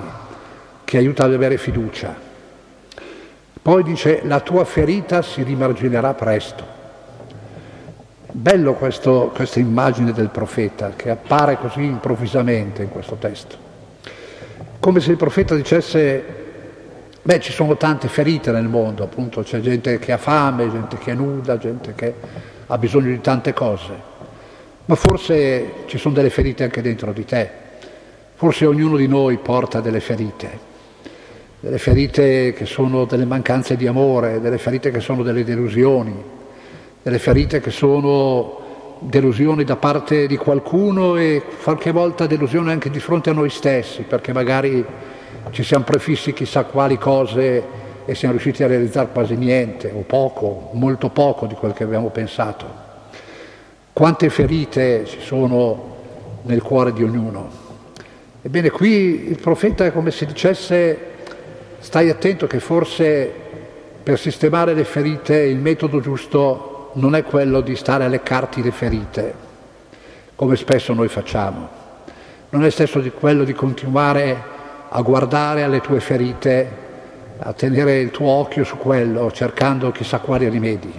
che 0.84 0.98
aiuta 0.98 1.24
ad 1.24 1.34
avere 1.34 1.58
fiducia. 1.58 2.14
Poi 3.62 3.84
dice 3.84 4.20
la 4.26 4.42
tua 4.42 4.66
ferita 4.66 5.22
si 5.22 5.44
rimarginerà 5.44 6.14
presto. 6.14 6.66
Bello 8.30 8.74
questo, 8.74 9.32
questa 9.34 9.60
immagine 9.60 10.12
del 10.12 10.30
profeta 10.30 10.92
che 10.94 11.10
appare 11.10 11.58
così 11.58 11.84
improvvisamente 11.84 12.84
in 12.84 12.90
questo 12.90 13.16
testo. 13.16 13.56
Come 14.78 15.00
se 15.00 15.12
il 15.12 15.18
profeta 15.18 15.56
dicesse, 15.56 16.43
beh 17.26 17.40
ci 17.40 17.54
sono 17.54 17.78
tante 17.78 18.10
ferite 18.10 18.52
nel 18.52 18.68
mondo, 18.68 19.04
appunto 19.04 19.44
c'è 19.44 19.62
gente 19.62 19.98
che 19.98 20.12
ha 20.12 20.18
fame, 20.18 20.70
gente 20.70 20.98
che 20.98 21.12
è 21.12 21.16
nuda, 21.16 21.58
gente 21.58 21.94
che 21.96 22.14
ha 22.68 22.78
bisogno 22.78 23.08
di 23.08 23.22
tante 23.22 23.54
cose, 23.54 23.92
ma 24.86 24.96
forse 24.96 25.86
ci 25.86 25.98
sono 25.98 26.14
delle 26.14 26.30
ferite 26.30 26.66
anche 26.66 26.82
dentro 26.82 27.14
di 27.14 27.24
te, 27.24 27.50
forse 28.36 28.66
ognuno 28.66 28.98
di 28.98 29.08
noi 29.08 29.38
porta 29.38 29.80
delle 29.80 30.02
ferite, 30.02 30.60
delle 31.62 31.78
ferite 31.78 32.52
che 32.52 32.66
sono 32.66 33.06
delle 33.06 33.24
mancanze 33.24 33.78
di 33.78 33.88
amore, 33.88 34.42
delle 34.42 34.58
ferite 34.58 34.92
che 34.92 35.00
sono 35.00 35.24
delle 35.24 35.46
delusioni, 35.46 36.14
delle 37.02 37.20
ferite 37.20 37.62
che 37.62 37.72
sono 37.72 38.60
delusioni 39.00 39.64
da 39.64 39.78
parte 39.78 40.28
di 40.28 40.36
qualcuno 40.36 41.16
e 41.16 41.42
qualche 41.64 41.92
volta 41.92 42.28
delusioni 42.28 42.72
anche 42.72 42.90
di 42.90 43.00
fronte 43.00 43.30
a 43.30 43.34
noi 43.34 43.50
stessi, 43.50 44.02
perché 44.02 44.34
magari 44.34 44.86
ci 45.52 45.64
siamo 45.64 45.84
prefissi 45.84 46.34
chissà 46.34 46.64
quali 46.64 46.98
cose 46.98 47.64
e 48.06 48.16
siamo 48.16 48.34
riusciti 48.34 48.64
a 48.64 48.68
realizzare 48.68 49.10
quasi 49.12 49.36
niente 49.36 49.92
o 49.94 50.02
poco, 50.02 50.70
molto 50.74 51.10
poco 51.10 51.46
di 51.46 51.56
quel 51.56 51.74
che 51.74 51.84
abbiamo 51.84 52.10
pensato. 52.10 52.82
Quante 53.94 54.30
ferite 54.30 55.06
ci 55.06 55.20
sono 55.22 55.92
nel 56.44 56.62
cuore 56.62 56.94
di 56.94 57.04
ognuno. 57.04 57.62
Ebbene, 58.42 58.70
qui 58.70 59.30
il 59.30 59.40
profeta 59.40 59.86
è 59.86 59.92
come 59.94 60.12
se 60.12 60.26
dicesse 60.26 61.12
Stai 61.84 62.10
attento 62.10 62.48
che 62.48 62.62
forse 62.62 63.30
per 64.02 64.18
sistemare 64.18 64.74
le 64.74 64.86
ferite 64.86 65.36
il 65.36 65.58
metodo 65.58 66.00
giusto 66.00 66.92
non 66.94 67.14
è 67.14 67.24
quello 67.24 67.60
di 67.60 67.76
stare 67.76 68.06
a 68.06 68.08
leccarti 68.08 68.64
le 68.64 68.72
ferite, 68.72 69.34
come 70.34 70.56
spesso 70.56 70.94
noi 70.94 71.10
facciamo. 71.10 71.68
Non 72.52 72.64
è 72.64 72.70
stesso 72.70 73.02
di 73.02 73.12
quello 73.12 73.44
di 73.44 73.52
continuare 73.52 74.42
a 74.96 75.02
guardare 75.02 75.64
alle 75.64 75.82
tue 75.82 76.00
ferite, 76.00 76.82
a 77.40 77.52
tenere 77.54 78.00
il 78.00 78.12
tuo 78.12 78.30
occhio 78.30 78.64
su 78.64 78.78
quello, 78.78 79.32
cercando 79.32 79.92
chissà 79.92 80.20
quali 80.20 80.48
rimedi. 80.48 80.94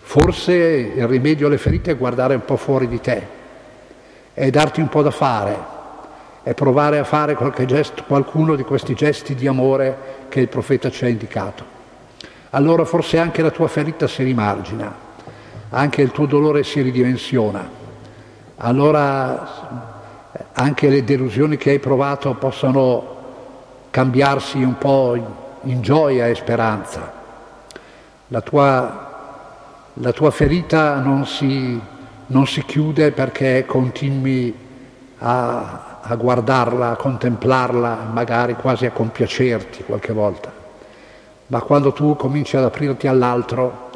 Forse 0.00 0.54
il 0.54 1.06
rimedio 1.08 1.48
alle 1.48 1.58
ferite 1.58 1.90
è 1.90 1.96
guardare 1.96 2.36
un 2.36 2.44
po' 2.44 2.56
fuori 2.56 2.86
di 2.86 3.00
te 3.00 3.26
e 4.32 4.50
darti 4.50 4.80
un 4.80 4.88
po' 4.88 5.02
da 5.02 5.10
fare, 5.10 5.56
è 6.44 6.54
provare 6.54 7.00
a 7.00 7.04
fare 7.04 7.36
gesto, 7.66 8.04
qualcuno 8.06 8.54
di 8.54 8.62
questi 8.62 8.94
gesti 8.94 9.34
di 9.34 9.48
amore 9.48 10.26
che 10.28 10.38
il 10.38 10.48
profeta 10.48 10.88
ci 10.88 11.04
ha 11.04 11.08
indicato. 11.08 11.64
Allora 12.50 12.84
forse 12.84 13.18
anche 13.18 13.42
la 13.42 13.50
tua 13.50 13.66
ferita 13.66 14.06
si 14.06 14.22
rimargina, 14.22 14.94
anche 15.70 16.00
il 16.00 16.12
tuo 16.12 16.26
dolore 16.26 16.62
si 16.62 16.80
ridimensiona, 16.80 17.68
allora 18.58 19.87
anche 20.52 20.88
le 20.88 21.04
delusioni 21.04 21.56
che 21.56 21.70
hai 21.70 21.78
provato 21.78 22.34
possano 22.34 23.16
cambiarsi 23.90 24.62
un 24.62 24.78
po' 24.78 25.14
in 25.62 25.80
gioia 25.80 26.26
e 26.26 26.34
speranza. 26.34 27.12
La 28.28 28.40
tua, 28.40 29.92
la 29.94 30.12
tua 30.12 30.30
ferita 30.30 30.98
non 30.98 31.26
si, 31.26 31.80
non 32.26 32.46
si 32.46 32.64
chiude 32.64 33.12
perché 33.12 33.64
continui 33.66 34.54
a, 35.18 36.00
a 36.00 36.14
guardarla, 36.14 36.90
a 36.90 36.96
contemplarla, 36.96 38.08
magari 38.12 38.54
quasi 38.54 38.86
a 38.86 38.90
compiacerti 38.90 39.84
qualche 39.84 40.12
volta. 40.12 40.52
Ma 41.46 41.60
quando 41.62 41.92
tu 41.92 42.14
cominci 42.16 42.56
ad 42.56 42.64
aprirti 42.64 43.06
all'altro, 43.06 43.86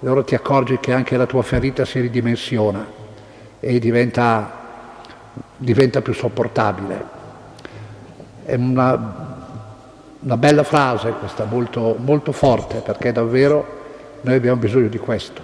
allora 0.00 0.22
ti 0.22 0.34
accorgi 0.34 0.78
che 0.78 0.92
anche 0.92 1.16
la 1.16 1.26
tua 1.26 1.42
ferita 1.42 1.84
si 1.84 2.00
ridimensiona 2.00 2.84
e 3.60 3.78
diventa, 3.78 4.65
diventa 5.56 6.00
più 6.02 6.12
sopportabile. 6.12 7.14
È 8.44 8.54
una, 8.54 9.36
una 10.20 10.36
bella 10.36 10.62
frase 10.62 11.10
questa, 11.12 11.44
molto, 11.44 11.96
molto 11.98 12.32
forte, 12.32 12.78
perché 12.78 13.12
davvero 13.12 13.84
noi 14.22 14.34
abbiamo 14.34 14.60
bisogno 14.60 14.88
di 14.88 14.98
questo. 14.98 15.40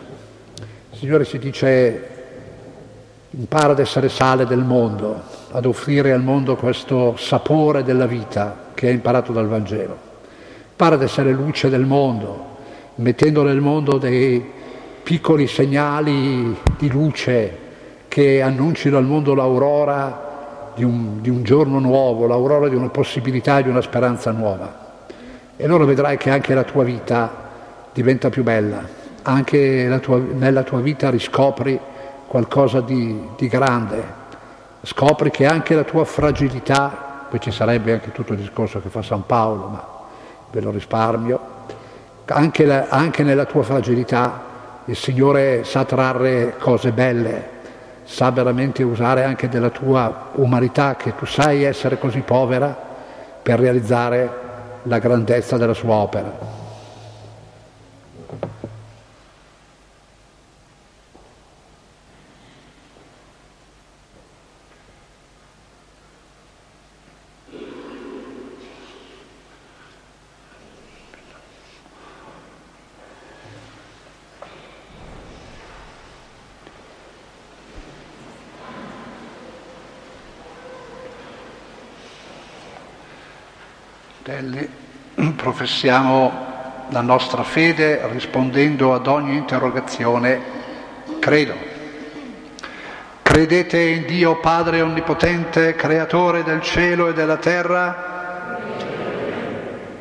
Il 0.93 0.99
Signore 0.99 1.25
ci 1.25 1.39
dice 1.39 2.09
impara 3.31 3.73
ad 3.73 3.79
essere 3.79 4.09
sale 4.09 4.47
del 4.47 4.63
mondo, 4.63 5.23
ad 5.51 5.65
offrire 5.65 6.13
al 6.13 6.23
mondo 6.23 6.57
questo 6.57 7.17
sapore 7.17 7.83
della 7.83 8.07
vita 8.07 8.71
che 8.75 8.89
hai 8.89 8.95
imparato 8.95 9.33
dal 9.33 9.49
Vangelo. 9.49 10.11
Impara 10.71 10.97
ad 10.97 11.03
essere 11.03 11.33
luce 11.33 11.71
del 11.71 11.87
mondo, 11.87 12.57
mettendo 12.97 13.43
nel 13.43 13.61
mondo 13.61 13.99
dei 13.99 14.45
piccoli 15.03 15.47
segnali 15.47 16.57
di 16.77 16.89
luce 16.91 17.59
che 18.13 18.43
annuncino 18.43 18.99
al 18.99 19.07
mondo 19.07 19.33
l'aurora 19.33 20.73
di 20.75 20.85
un, 20.85 21.23
di 21.23 21.31
un 21.31 21.43
giorno 21.45 21.79
nuovo, 21.79 22.27
l'aurora 22.27 22.69
di 22.69 22.75
una 22.75 22.91
possibilità, 22.91 23.63
di 23.63 23.71
una 23.71 23.81
speranza 23.81 24.31
nuova. 24.33 25.07
E 25.57 25.65
allora 25.65 25.87
vedrai 25.87 26.19
che 26.19 26.29
anche 26.29 26.53
la 26.53 26.63
tua 26.63 26.85
vita 26.85 27.31
diventa 27.91 28.29
più 28.29 28.43
bella, 28.43 28.83
anche 29.23 29.99
tua, 30.03 30.19
nella 30.19 30.63
tua 30.63 30.81
vita 30.81 31.09
riscopri 31.09 31.81
qualcosa 32.27 32.83
di, 32.83 33.19
di 33.35 33.49
grande, 33.49 34.05
scopri 34.83 35.31
che 35.31 35.47
anche 35.47 35.75
la 35.75 35.85
tua 35.85 36.05
fragilità, 36.05 37.25
poi 37.31 37.41
ci 37.41 37.51
sarebbe 37.51 37.95
anche 37.95 38.13
tutto 38.13 38.35
il 38.35 38.41
discorso 38.41 38.83
che 38.83 38.91
fa 38.91 39.01
San 39.01 39.25
Paolo, 39.25 39.69
ma 39.69 39.87
ve 40.51 40.61
lo 40.61 40.71
risparmio, 40.71 41.41
anche, 42.27 42.67
la, 42.67 42.89
anche 42.91 43.23
nella 43.23 43.47
tua 43.47 43.63
fragilità 43.63 44.51
il 44.85 44.97
Signore 44.97 45.65
sa 45.65 45.87
trarre 45.87 46.57
cose 46.59 46.93
belle, 46.93 47.52
sa 48.13 48.31
veramente 48.31 48.83
usare 48.83 49.25
anche 49.25 49.49
della 49.49 49.71
tua 49.71 50.29
umanità, 50.35 50.97
che 50.97 51.15
tu 51.17 51.25
sai 51.25 51.65
essere 51.65 51.99
così 51.99 52.21
povera, 52.21 52.77
per 53.43 53.59
realizzare 53.59 54.31
la 54.83 54.99
grandezza 54.99 55.57
della 55.57 55.73
sua 55.73 55.95
opera. 55.95 56.62
Fratelli, 84.25 84.69
professiamo 85.35 86.33
la 86.91 87.01
nostra 87.01 87.43
fede 87.43 88.07
rispondendo 88.13 88.95
ad 88.95 89.09
ogni 89.09 89.37
interrogazione, 89.37 90.41
credo. 91.19 91.55
Credete 93.21 93.81
in 93.81 94.07
Dio 94.07 94.39
Padre 94.39 94.81
Onnipotente, 94.81 95.75
Creatore 95.75 96.45
del 96.45 96.61
cielo 96.61 97.09
e 97.09 97.15
della 97.15 97.39
terra? 97.39 98.61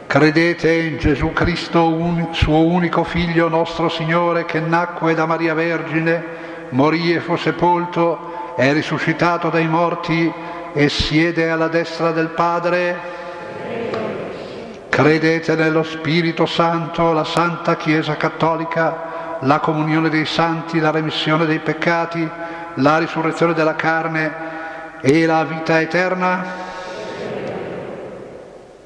Credete 0.06 0.72
in 0.72 0.98
Gesù 1.00 1.34
Cristo, 1.34 1.88
un, 1.88 2.28
suo 2.30 2.64
unico 2.64 3.04
Figlio, 3.04 3.50
nostro 3.50 3.90
Signore, 3.90 4.46
che 4.46 4.60
nacque 4.60 5.16
da 5.16 5.26
Maria 5.26 5.56
Vergine, 5.56 6.24
morì 6.70 7.12
e 7.12 7.22
fu 7.22 7.38
sepolto, 7.38 8.54
è 8.56 8.72
risuscitato 8.72 9.50
dai 9.50 9.68
morti 9.68 10.32
e 10.74 10.90
siede 10.90 11.50
alla 11.50 11.70
destra 11.70 12.12
del 12.12 12.28
Padre? 12.28 13.21
Credete 14.92 15.56
nello 15.56 15.84
Spirito 15.84 16.46
Santo, 16.46 17.14
la 17.14 17.24
Santa 17.24 17.78
Chiesa 17.78 18.18
Cattolica, 18.18 19.38
la 19.40 19.60
comunione 19.60 20.10
dei 20.10 20.26
santi, 20.26 20.82
la 20.82 20.92
remissione 20.92 21.46
dei 21.46 21.60
peccati, 21.60 22.30
la 22.74 22.98
risurrezione 22.98 23.54
della 23.54 23.76
carne 23.76 24.34
e 25.00 25.26
la 25.26 25.46
vita 25.46 25.80
eterna? 25.80 26.44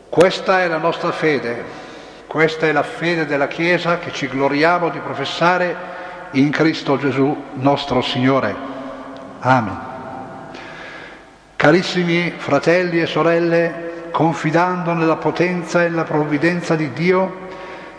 Questa 0.08 0.62
è 0.62 0.68
la 0.68 0.78
nostra 0.78 1.12
fede, 1.12 1.64
questa 2.28 2.68
è 2.68 2.72
la 2.72 2.84
fede 2.84 3.26
della 3.26 3.48
Chiesa 3.48 3.98
che 3.98 4.12
ci 4.12 4.28
gloriamo 4.28 4.90
di 4.90 5.00
professare 5.00 5.76
in 6.34 6.52
Cristo 6.52 7.00
Gesù 7.00 7.36
nostro 7.54 8.04
Signore. 8.04 8.56
Amen. 9.40 9.80
Carissimi 11.56 12.32
fratelli 12.38 13.02
e 13.02 13.08
sorelle, 13.08 13.95
confidando 14.16 14.94
nella 14.94 15.18
potenza 15.18 15.84
e 15.84 15.90
nella 15.90 16.06
provvidenza 16.06 16.78
di 16.78 16.94
Dio, 16.94 17.50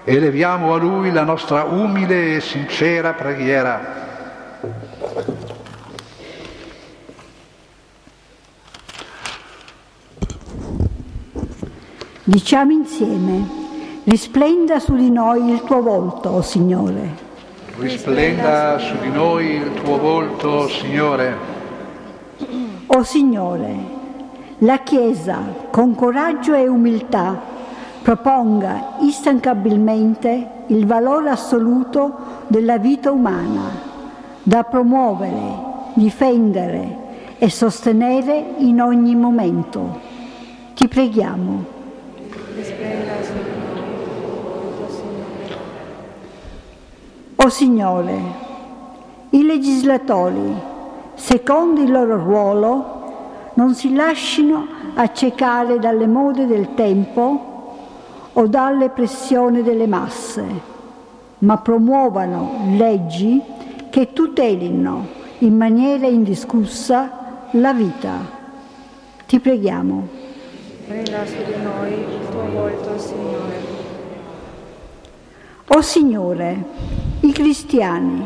eleviamo 0.03 0.73
a 0.73 0.79
Lui 0.79 1.13
la 1.13 1.25
nostra 1.25 1.65
umile 1.65 2.37
e 2.37 2.41
sincera 2.41 3.13
preghiera. 3.13 4.05
Diciamo 12.25 12.73
insieme, 12.73 13.47
risplenda 14.05 14.79
su 14.79 14.97
di 14.97 15.11
noi 15.11 15.51
il 15.51 15.65
tuo 15.65 15.83
volto, 15.83 16.31
oh 16.31 16.41
Signore. 16.41 17.15
Risplenda 17.77 18.79
su 18.79 18.97
di 19.03 19.11
noi 19.11 19.57
il 19.57 19.75
tuo 19.83 19.99
volto, 19.99 20.67
Signore. 20.67 21.37
O 22.87 22.97
oh 22.97 23.03
Signore, 23.03 23.96
la 24.61 24.79
Chiesa, 24.79 25.39
con 25.71 25.95
coraggio 25.95 26.55
e 26.55 26.67
umiltà, 26.67 27.39
proponga 28.03 28.95
instancabilmente 29.01 30.51
il 30.69 30.87
valore 30.87 31.29
assoluto 31.29 32.45
della 32.47 32.79
vita 32.79 33.11
umana, 33.11 33.71
da 34.43 34.63
promuovere, 34.63 35.65
difendere 35.95 37.05
e 37.39 37.51
sostenere 37.51 38.55
in 38.59 38.81
ogni 38.81 39.15
momento. 39.15 40.01
Ti 40.75 40.89
preghiamo. 40.89 41.65
O 47.37 47.49
Signore, 47.51 48.19
i 49.31 49.45
legislatori, 49.45 50.55
secondo 51.15 51.83
il 51.83 51.91
loro 51.91 52.17
ruolo, 52.17 52.96
non 53.57 53.75
si 53.75 53.95
lasciano 53.95 54.67
accecare 54.95 55.79
dalle 55.79 56.07
mode 56.07 56.47
del 56.47 56.75
tempo 56.75 57.55
o 58.33 58.47
dalle 58.47 58.91
pressioni 58.91 59.63
delle 59.63 59.87
masse, 59.87 60.45
ma 61.39 61.57
promuovano 61.59 62.75
leggi 62.77 63.41
che 63.89 64.13
tutelino 64.13 65.07
in 65.39 65.57
maniera 65.57 66.07
indiscussa 66.07 67.47
la 67.53 67.73
vita. 67.73 68.35
Ti 69.27 69.41
preghiamo. 69.41 70.07
Prenda 70.87 71.25
su 71.25 71.37
di 71.45 71.63
noi 71.63 71.93
il 71.93 72.29
tuo 72.31 72.51
volto, 72.51 72.99
Signore. 72.99 73.75
O 75.69 75.81
Signore, 75.81 76.65
i 77.21 77.33
cristiani, 77.33 78.25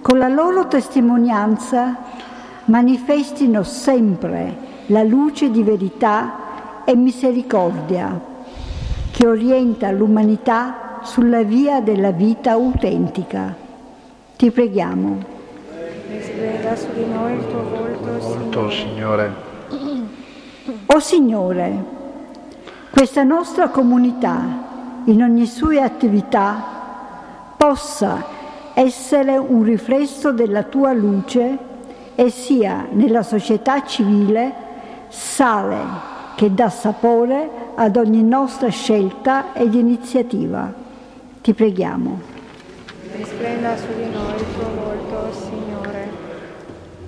con 0.00 0.18
la 0.18 0.28
loro 0.28 0.66
testimonianza, 0.66 1.96
manifestino 2.66 3.62
sempre 3.62 4.70
la 4.86 5.02
luce 5.02 5.50
di 5.50 5.62
verità 5.62 6.84
e 6.84 6.94
misericordia 6.94 8.20
che 9.10 9.26
orienta 9.26 9.90
l'umanità 9.90 11.00
sulla 11.02 11.42
via 11.42 11.80
della 11.80 12.12
vita 12.12 12.52
autentica. 12.52 13.54
Ti 14.36 14.50
preghiamo. 14.50 15.18
Risveglia 16.08 16.76
su 16.76 16.86
di 16.94 17.04
noi 17.06 17.34
il 17.34 17.46
tuo 17.48 17.62
volto, 17.62 18.18
volto 18.18 18.70
Signore. 18.70 19.34
O 20.86 20.98
Signore, 21.00 21.84
questa 22.90 23.22
nostra 23.22 23.68
comunità, 23.68 24.44
in 25.04 25.22
ogni 25.22 25.46
sua 25.46 25.82
attività, 25.82 26.62
possa 27.56 28.24
essere 28.74 29.36
un 29.36 29.62
riflesso 29.62 30.32
della 30.32 30.62
tua 30.62 30.92
luce 30.92 31.70
e 32.14 32.30
sia 32.30 32.86
nella 32.90 33.22
società 33.22 33.84
civile 33.84 34.52
sale 35.08 36.10
che 36.34 36.52
dà 36.52 36.70
sapore 36.70 37.48
ad 37.74 37.96
ogni 37.96 38.22
nostra 38.22 38.68
scelta 38.68 39.52
ed 39.52 39.74
iniziativa. 39.74 40.72
Ti 41.40 41.52
preghiamo. 41.52 42.20
Risplenda 43.14 43.76
su 43.76 43.86
di 43.94 44.10
noi 44.10 44.34
il 44.36 44.44
tuo 44.54 44.70
volto, 44.74 45.32
Signore. 45.32 46.10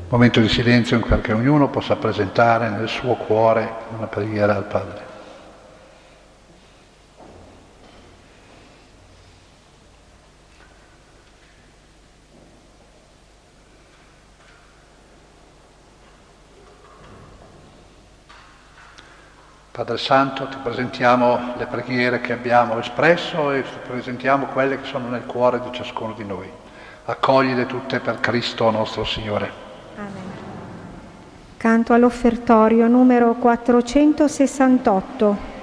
Momento 0.09 0.41
di 0.41 0.49
silenzio 0.49 1.01
perché 1.01 1.33
ognuno 1.33 1.69
possa 1.69 1.97
presentare 1.97 2.69
nel 2.69 2.89
suo 2.89 3.15
cuore 3.15 3.69
una 3.97 4.07
preghiera 4.07 4.57
al 4.57 4.65
Padre. 4.65 5.14
Padre 19.75 19.99
Santo, 19.99 20.47
ti 20.47 20.57
presentiamo 20.63 21.55
le 21.57 21.67
preghiere 21.67 22.21
che 22.21 22.33
abbiamo 22.33 22.79
espresso 22.79 23.51
e 23.51 23.65
ti 23.65 23.79
presentiamo 23.85 24.47
quelle 24.47 24.81
che 24.81 24.87
sono 24.87 25.09
nel 25.09 25.27
cuore 25.27 25.61
di 25.61 25.73
ciascuno 25.73 26.13
di 26.13 26.25
noi. 26.25 26.49
Accoglile 27.07 27.67
tutte 27.67 27.99
per 27.99 28.21
Cristo 28.21 28.71
nostro 28.71 29.03
Signore. 29.03 29.51
Amen. 29.97 30.13
Canto 31.57 31.93
all'offertorio 31.93 32.87
numero 32.87 33.35
468. 33.35 35.54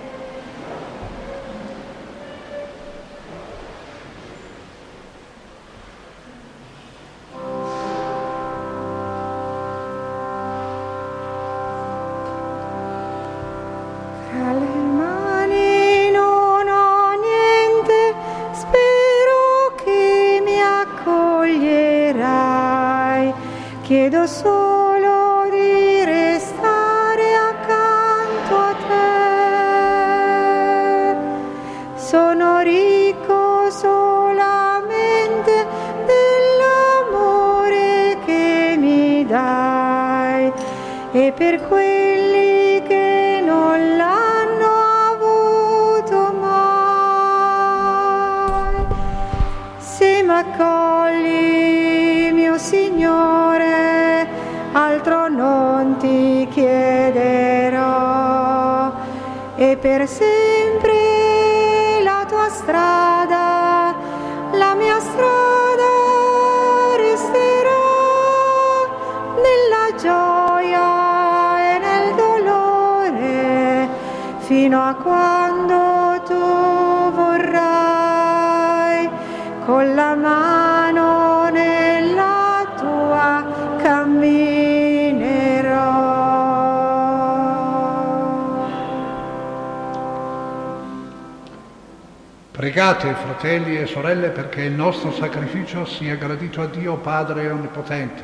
Pregate, 92.61 93.13
fratelli 93.15 93.77
e 93.77 93.85
sorelle, 93.85 94.29
perché 94.29 94.61
il 94.61 94.73
nostro 94.73 95.11
sacrificio 95.11 95.83
sia 95.85 96.15
gradito 96.15 96.61
a 96.61 96.67
Dio 96.67 96.95
Padre 96.97 97.49
Onnipotente. 97.49 98.23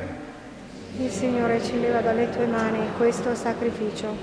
Il 0.99 1.09
Signore 1.09 1.61
ci 1.61 1.79
leva 1.79 2.01
dalle 2.01 2.29
tue 2.29 2.45
mani 2.45 2.79
questo 2.97 3.35
sacrificio, 3.35 4.15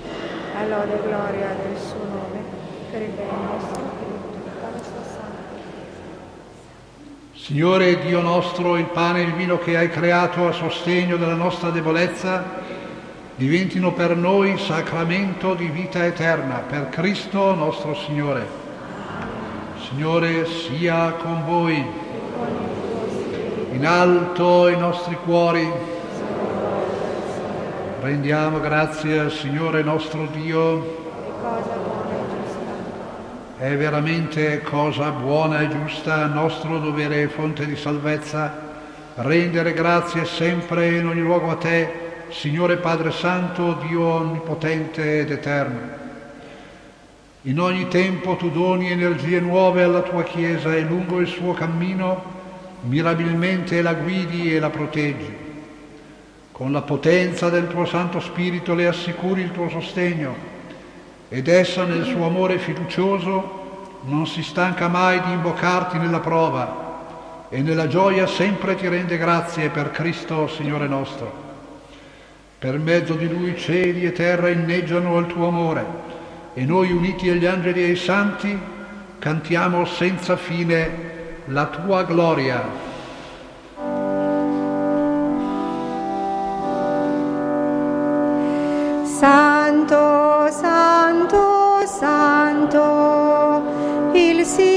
a 0.55 0.65
lode 0.65 0.93
e 0.93 1.01
gloria 1.05 1.47
del 1.47 1.77
suo 1.77 2.03
nome, 2.05 2.24
per 2.95 3.03
il 3.03 3.11
nostro 3.19 3.81
e 3.81 4.05
di 4.05 4.41
tutta 4.41 4.69
la 4.71 4.77
sua 4.81 5.03
santa. 5.03 5.33
Signore 7.33 7.99
Dio 7.99 8.21
nostro, 8.21 8.77
il 8.77 8.85
pane 8.85 9.19
e 9.19 9.23
il 9.23 9.33
vino 9.33 9.57
che 9.57 9.75
hai 9.75 9.89
creato 9.89 10.47
a 10.47 10.53
sostegno 10.53 11.17
della 11.17 11.33
nostra 11.33 11.71
debolezza, 11.71 12.63
diventino 13.35 13.91
per 13.91 14.15
noi 14.15 14.57
sacramento 14.57 15.55
di 15.55 15.65
vita 15.67 16.05
eterna, 16.05 16.59
per 16.59 16.87
Cristo 16.87 17.53
nostro 17.53 17.95
Signore. 17.95 18.63
Signore 19.89 20.45
sia 20.45 21.15
con 21.21 21.43
voi, 21.45 21.85
in 23.73 23.85
alto 23.85 24.69
i 24.69 24.77
nostri 24.77 25.17
cuori. 25.25 25.69
Rendiamo 27.99 28.61
grazie 28.61 29.19
al 29.19 29.31
Signore 29.31 29.83
nostro 29.83 30.27
Dio. 30.31 31.03
È 33.57 33.73
veramente 33.77 34.61
cosa 34.63 35.11
buona 35.11 35.61
e 35.61 35.69
giusta, 35.69 36.25
nostro 36.25 36.77
dovere 36.77 37.21
e 37.21 37.27
fonte 37.29 37.65
di 37.65 37.77
salvezza, 37.77 38.53
rendere 39.15 39.71
grazie 39.71 40.25
sempre 40.25 40.89
e 40.89 40.97
in 40.97 41.07
ogni 41.07 41.21
luogo 41.21 41.51
a 41.51 41.55
Te, 41.55 41.89
Signore 42.31 42.75
Padre 42.75 43.11
Santo, 43.11 43.81
Dio 43.87 44.01
Onnipotente 44.01 45.21
ed 45.21 45.31
Eterno. 45.31 45.79
In 47.43 47.61
ogni 47.61 47.87
tempo 47.87 48.35
tu 48.35 48.51
doni 48.51 48.91
energie 48.91 49.39
nuove 49.39 49.83
alla 49.83 50.01
tua 50.01 50.23
Chiesa 50.23 50.75
e 50.75 50.81
lungo 50.81 51.21
il 51.21 51.27
suo 51.27 51.53
cammino 51.53 52.23
mirabilmente 52.81 53.81
la 53.81 53.93
guidi 53.93 54.53
e 54.53 54.59
la 54.59 54.69
proteggi. 54.69 55.33
Con 56.51 56.73
la 56.73 56.81
potenza 56.81 57.49
del 57.49 57.69
tuo 57.69 57.85
Santo 57.85 58.19
Spirito 58.19 58.75
le 58.75 58.87
assicuri 58.87 59.43
il 59.43 59.53
tuo 59.53 59.69
sostegno 59.69 60.54
ed 61.29 61.47
essa 61.47 61.83
nel 61.83 62.05
suo 62.05 62.25
amore 62.25 62.59
fiducioso 62.59 63.63
non 64.01 64.27
si 64.27 64.43
stanca 64.43 64.87
mai 64.87 65.21
di 65.21 65.31
invocarti 65.31 65.97
nella 65.97 66.19
prova 66.19 67.47
e 67.49 67.61
nella 67.61 67.87
gioia 67.87 68.27
sempre 68.27 68.75
ti 68.75 68.87
rende 68.87 69.17
grazie 69.17 69.69
per 69.69 69.91
Cristo 69.91 70.47
Signore 70.47 70.87
nostro. 70.87 71.43
Per 72.59 72.77
mezzo 72.77 73.13
di 73.13 73.27
Lui 73.27 73.57
cieli 73.57 74.05
e 74.05 74.11
terra 74.11 74.49
inneggiano 74.49 75.17
al 75.17 75.27
tuo 75.27 75.47
amore 75.47 75.85
e 76.53 76.63
noi 76.65 76.91
uniti 76.91 77.29
agli 77.29 77.45
angeli 77.45 77.81
e 77.81 77.89
ai 77.89 77.95
santi 77.95 78.57
cantiamo 79.19 79.85
senza 79.85 80.37
fine 80.37 81.13
la 81.45 81.65
tua 81.65 82.03
gloria. 82.03 82.93
Santo, 89.87 90.49
santo, 90.51 91.85
santo, 91.85 93.61
il 94.13 94.43
Signore 94.43 94.74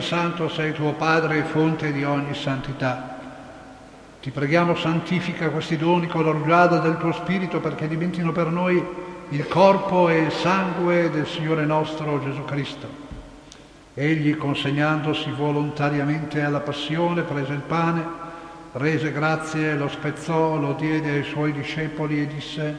santo 0.00 0.48
sei 0.48 0.72
tuo 0.72 0.92
Padre 0.92 1.38
e 1.38 1.42
fonte 1.42 1.92
di 1.92 2.04
ogni 2.04 2.34
santità. 2.34 3.16
Ti 4.20 4.30
preghiamo 4.30 4.74
santifica 4.74 5.50
questi 5.50 5.76
doni 5.76 6.06
con 6.06 6.24
la 6.24 6.32
rugiada 6.32 6.78
del 6.78 6.96
tuo 6.98 7.12
Spirito 7.12 7.60
perché 7.60 7.86
diventino 7.86 8.32
per 8.32 8.48
noi 8.48 8.84
il 9.30 9.46
corpo 9.46 10.08
e 10.08 10.18
il 10.18 10.32
sangue 10.32 11.10
del 11.10 11.26
Signore 11.26 11.64
nostro 11.64 12.22
Gesù 12.22 12.44
Cristo. 12.44 13.06
Egli, 13.94 14.36
consegnandosi 14.36 15.30
volontariamente 15.30 16.42
alla 16.42 16.60
passione, 16.60 17.22
prese 17.22 17.52
il 17.52 17.60
pane, 17.60 18.04
rese 18.72 19.12
grazie, 19.12 19.74
lo 19.74 19.88
spezzò, 19.88 20.56
lo 20.56 20.74
diede 20.74 21.10
ai 21.10 21.24
suoi 21.24 21.52
discepoli 21.52 22.22
e 22.22 22.26
disse, 22.26 22.78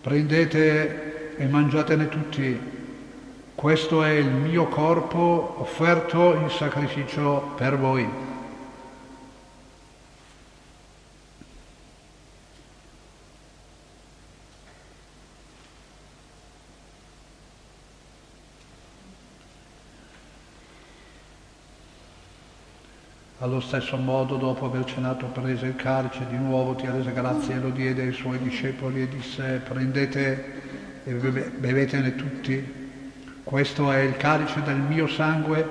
prendete 0.00 1.36
e 1.36 1.46
mangiatene 1.46 2.08
tutti, 2.08 2.75
questo 3.56 4.04
è 4.04 4.10
il 4.10 4.30
mio 4.30 4.66
corpo 4.66 5.56
offerto 5.60 6.34
in 6.34 6.50
sacrificio 6.50 7.52
per 7.56 7.78
voi. 7.78 8.06
Allo 23.38 23.60
stesso 23.60 23.96
modo, 23.96 24.36
dopo 24.36 24.66
aver 24.66 24.84
cenato, 24.84 25.26
prese 25.26 25.66
il 25.66 25.76
calice, 25.76 26.26
di 26.28 26.36
nuovo 26.36 26.74
ti 26.74 26.86
rese 26.86 27.10
grazie 27.12 27.54
e 27.54 27.58
lo 27.58 27.70
diede 27.70 28.02
ai 28.02 28.12
suoi 28.12 28.38
discepoli 28.38 29.00
e 29.00 29.08
disse, 29.08 29.62
prendete 29.66 30.62
e 31.04 31.12
beve- 31.12 31.50
bevetene 31.50 32.14
tutti. 32.16 32.85
Questo 33.46 33.92
è 33.92 34.00
il 34.00 34.16
calice 34.16 34.60
del 34.62 34.74
mio 34.74 35.06
sangue 35.06 35.64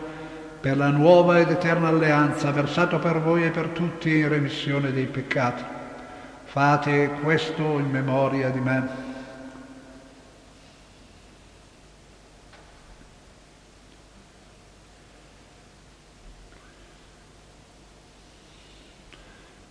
per 0.61 0.77
la 0.77 0.91
nuova 0.91 1.39
ed 1.39 1.49
eterna 1.49 1.89
alleanza, 1.89 2.51
versato 2.51 2.99
per 2.99 3.19
voi 3.19 3.43
e 3.43 3.49
per 3.49 3.67
tutti 3.67 4.17
in 4.17 4.29
remissione 4.29 4.93
dei 4.93 5.07
peccati. 5.07 5.61
Fate 6.45 7.09
questo 7.21 7.77
in 7.77 7.89
memoria 7.91 8.49
di 8.49 8.59
me. 8.61 8.87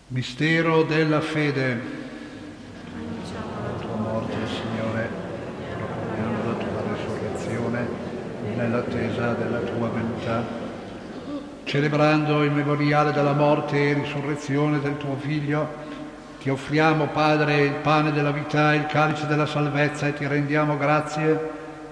Mistero 0.08 0.82
della 0.82 1.22
fede. 1.22 2.02
La 3.32 3.80
tua 3.80 3.96
morte, 3.96 4.36
Signore, 4.46 5.08
proclamiamo 5.76 6.44
la 6.44 6.52
tua 6.52 6.82
risurrezione 6.94 7.88
nell'attesa 8.56 9.32
della 9.32 9.58
tua 9.58 9.88
venuta. 9.88 10.62
Celebrando 11.74 12.44
il 12.44 12.52
memoriale 12.52 13.10
della 13.10 13.32
morte 13.32 13.76
e 13.76 13.94
risurrezione 13.94 14.78
del 14.78 14.96
tuo 14.96 15.16
Figlio, 15.16 15.68
ti 16.40 16.48
offriamo, 16.48 17.06
Padre, 17.06 17.62
il 17.62 17.74
pane 17.82 18.12
della 18.12 18.30
vita 18.30 18.72
e 18.72 18.76
il 18.76 18.86
calice 18.86 19.26
della 19.26 19.44
salvezza 19.44 20.06
e 20.06 20.14
ti 20.14 20.24
rendiamo 20.24 20.76
grazie 20.76 21.32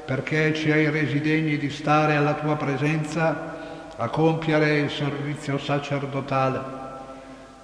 perché 0.05 0.55
ci 0.55 0.71
hai 0.71 0.89
resi 0.89 1.21
degni 1.21 1.59
di 1.59 1.69
stare 1.69 2.15
alla 2.15 2.35
tua 2.35 2.55
presenza 2.55 3.57
a 3.97 4.09
compiere 4.09 4.79
il 4.79 4.89
servizio 4.89 5.59
sacerdotale. 5.59 6.61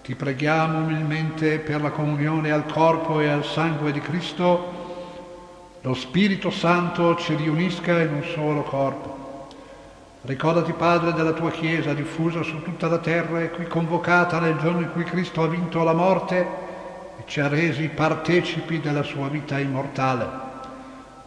Ti 0.02 0.16
preghiamo 0.16 0.78
umilmente 0.78 1.60
per 1.60 1.80
la 1.80 1.90
comunione 1.90 2.50
al 2.50 2.66
corpo 2.66 3.20
e 3.20 3.28
al 3.28 3.44
sangue 3.44 3.92
di 3.92 4.00
Cristo, 4.00 5.76
lo 5.82 5.94
Spirito 5.94 6.50
Santo 6.50 7.14
ci 7.14 7.36
riunisca 7.36 8.00
in 8.00 8.12
un 8.12 8.24
solo 8.24 8.62
corpo. 8.62 9.28
Ricordati, 10.29 10.72
Padre, 10.72 11.14
della 11.14 11.33
tua 11.33 11.51
Chiesa 11.51 11.95
diffusa 11.95 12.43
su 12.43 12.61
tutta 12.61 12.87
la 12.87 12.99
terra 12.99 13.41
e 13.41 13.49
qui 13.49 13.66
convocata 13.66 14.39
nel 14.39 14.59
giorno 14.59 14.81
in 14.81 14.93
cui 14.93 15.03
Cristo 15.03 15.43
ha 15.43 15.49
vinto 15.49 15.83
la 15.83 15.95
morte 15.95 16.37
e 17.18 17.22
ci 17.24 17.41
ha 17.41 17.49
resi 17.49 17.89
partecipi 17.89 18.79
della 18.79 19.03
sua 19.03 19.29
vita 19.29 19.59
immortale. 19.59 20.26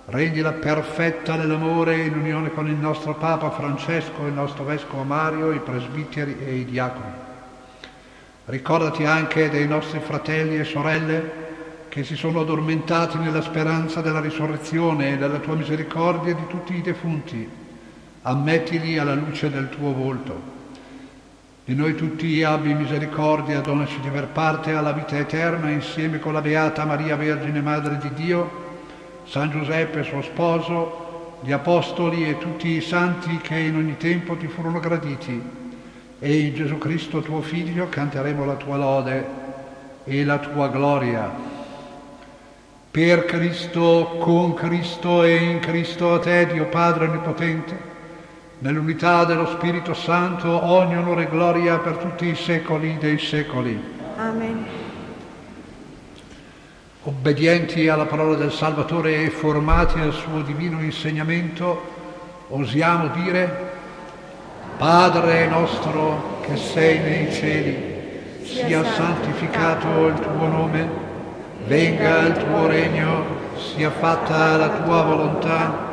rendila 0.05 0.51
perfetta 0.51 1.35
nell'amore 1.35 1.95
in 1.95 2.13
unione 2.13 2.51
con 2.51 2.67
il 2.67 2.75
nostro 2.75 3.15
Papa 3.15 3.49
Francesco, 3.49 4.27
il 4.27 4.33
nostro 4.33 4.65
Vescovo 4.65 5.01
Mario, 5.01 5.51
i 5.51 5.61
presbiteri 5.61 6.37
e 6.37 6.57
i 6.57 6.65
diaconi. 6.65 7.11
Ricordati 8.45 9.03
anche 9.03 9.49
dei 9.49 9.67
nostri 9.67 9.99
fratelli 9.99 10.59
e 10.59 10.63
sorelle 10.63 11.31
che 11.89 12.03
si 12.03 12.15
sono 12.15 12.41
addormentati 12.41 13.17
nella 13.17 13.41
speranza 13.41 14.01
della 14.01 14.19
risurrezione 14.19 15.13
e 15.13 15.17
della 15.17 15.39
tua 15.39 15.55
misericordia 15.55 16.35
di 16.35 16.45
tutti 16.45 16.75
i 16.75 16.81
defunti. 16.81 17.60
Ammettili 18.23 18.99
alla 18.99 19.15
luce 19.15 19.49
del 19.49 19.69
tuo 19.69 19.93
volto. 19.93 20.59
Di 21.65 21.73
noi 21.73 21.95
tutti 21.95 22.43
abbi 22.43 22.73
misericordia, 22.75 23.61
donaci 23.61 23.99
di 23.99 24.09
aver 24.09 24.27
parte 24.27 24.73
alla 24.73 24.91
vita 24.91 25.17
eterna 25.17 25.69
insieme 25.69 26.19
con 26.19 26.33
la 26.33 26.41
Beata 26.41 26.85
Maria 26.85 27.15
Vergine 27.15 27.61
Madre 27.61 27.97
di 27.97 28.13
Dio, 28.13 28.49
San 29.25 29.49
Giuseppe 29.49 30.03
suo 30.03 30.21
sposo, 30.21 31.39
gli 31.41 31.51
Apostoli 31.51 32.29
e 32.29 32.37
tutti 32.37 32.67
i 32.67 32.81
santi 32.81 33.37
che 33.37 33.57
in 33.57 33.75
ogni 33.75 33.97
tempo 33.97 34.35
ti 34.35 34.47
furono 34.47 34.79
graditi. 34.79 35.41
E 36.19 36.39
in 36.39 36.53
Gesù 36.53 36.77
Cristo 36.77 37.21
tuo 37.21 37.41
Figlio 37.41 37.89
canteremo 37.89 38.45
la 38.45 38.55
tua 38.55 38.77
lode 38.77 39.25
e 40.03 40.23
la 40.23 40.37
tua 40.37 40.67
gloria. 40.67 41.27
Per 42.91 43.25
Cristo, 43.25 44.17
con 44.19 44.53
Cristo 44.53 45.23
e 45.23 45.35
in 45.37 45.59
Cristo 45.59 46.13
a 46.13 46.19
te, 46.19 46.45
Dio 46.51 46.65
Padre 46.65 47.07
Onnipotente, 47.07 47.90
nell'unità 48.61 49.25
dello 49.25 49.47
Spirito 49.47 49.93
Santo, 49.93 50.65
ogni 50.65 50.95
onore 50.95 51.23
e 51.23 51.29
gloria 51.29 51.79
per 51.79 51.97
tutti 51.97 52.27
i 52.27 52.35
secoli 52.35 52.97
dei 52.99 53.17
secoli. 53.17 53.81
Amen. 54.17 54.65
Obbedienti 57.03 57.87
alla 57.87 58.05
parola 58.05 58.35
del 58.35 58.51
Salvatore 58.51 59.23
e 59.23 59.29
formati 59.31 59.99
al 59.99 60.13
suo 60.13 60.41
divino 60.41 60.79
insegnamento, 60.81 61.81
osiamo 62.49 63.07
dire, 63.07 63.69
Padre 64.77 65.47
nostro 65.47 66.39
che 66.41 66.55
sei 66.55 66.99
nei 66.99 67.33
cieli, 67.33 68.43
sia 68.43 68.83
santificato 68.83 70.05
il 70.05 70.19
tuo 70.19 70.47
nome, 70.47 70.89
venga 71.65 72.19
il 72.27 72.37
tuo 72.37 72.67
regno, 72.67 73.25
sia 73.55 73.89
fatta 73.89 74.57
la 74.57 74.69
tua 74.69 75.01
volontà 75.01 75.90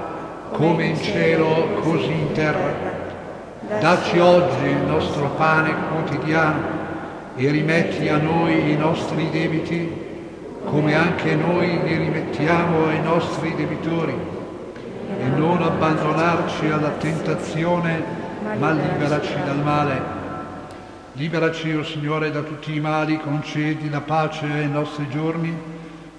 come 0.53 0.85
in 0.85 0.97
cielo, 0.97 1.81
così 1.81 2.11
in 2.11 2.33
terra. 2.33 2.97
Dacci 3.81 4.19
oggi 4.19 4.65
il 4.65 4.83
nostro 4.87 5.29
pane 5.37 5.75
quotidiano 5.91 6.77
e 7.37 7.51
rimetti 7.51 8.09
a 8.09 8.17
noi 8.17 8.73
i 8.73 8.77
nostri 8.77 9.29
debiti, 9.31 10.07
come 10.65 10.95
anche 10.95 11.35
noi 11.35 11.83
li 11.83 11.97
rimettiamo 11.97 12.87
ai 12.87 13.03
nostri 13.03 13.55
debitori. 13.55 14.15
E 15.21 15.27
non 15.29 15.63
abbandonarci 15.63 16.67
alla 16.67 16.91
tentazione, 16.91 18.03
ma 18.59 18.71
liberaci 18.71 19.35
dal 19.45 19.63
male. 19.63 20.17
Liberaci, 21.13 21.75
o 21.75 21.81
oh 21.81 21.85
Signore, 21.85 22.31
da 22.31 22.43
tutti 22.43 22.75
i 22.75 22.81
mali, 22.81 23.19
concedi 23.19 23.91
la 23.91 24.01
pace 24.01 24.47
ai 24.47 24.69
nostri 24.69 25.09
giorni 25.09 25.77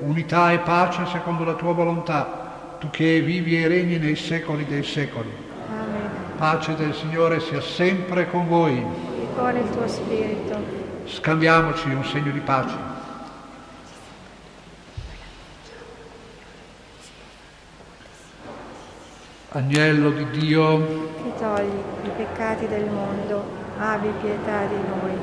unità 0.00 0.52
e 0.52 0.58
pace 0.58 1.06
secondo 1.06 1.44
la 1.44 1.54
tua 1.54 1.72
volontà, 1.72 2.76
tu 2.78 2.90
che 2.90 3.20
vivi 3.20 3.62
e 3.62 3.68
regni 3.68 3.98
nei 3.98 4.16
secoli 4.16 4.64
dei 4.66 4.84
secoli. 4.84 5.30
Amen. 5.68 6.10
Pace 6.36 6.74
del 6.76 6.94
Signore 6.94 7.40
sia 7.40 7.60
sempre 7.60 8.30
con 8.30 8.46
voi. 8.48 8.76
E 8.76 9.26
con 9.34 9.56
il 9.56 9.68
tuo 9.70 9.86
spirito. 9.88 10.56
Scambiamoci 11.06 11.88
un 11.88 12.04
segno 12.04 12.30
di 12.30 12.40
pace. 12.40 12.96
Agnello 19.50 20.10
di 20.10 20.28
Dio, 20.30 20.78
che 21.22 21.32
togli 21.38 21.82
i 22.04 22.10
peccati 22.16 22.68
del 22.68 22.84
mondo, 22.84 23.44
abbi 23.78 24.12
pietà 24.20 24.66
di 24.66 24.76
noi. 24.76 25.16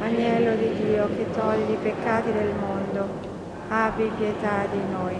Agnello 0.00 0.54
di 0.54 0.84
Dio, 0.84 1.08
che 1.16 1.30
togli 1.32 1.70
i 1.70 1.78
peccati 1.82 2.30
del 2.30 2.54
mondo, 2.54 3.37
abbi 3.68 4.10
pietà 4.16 4.66
di 4.70 4.80
noi. 4.90 5.16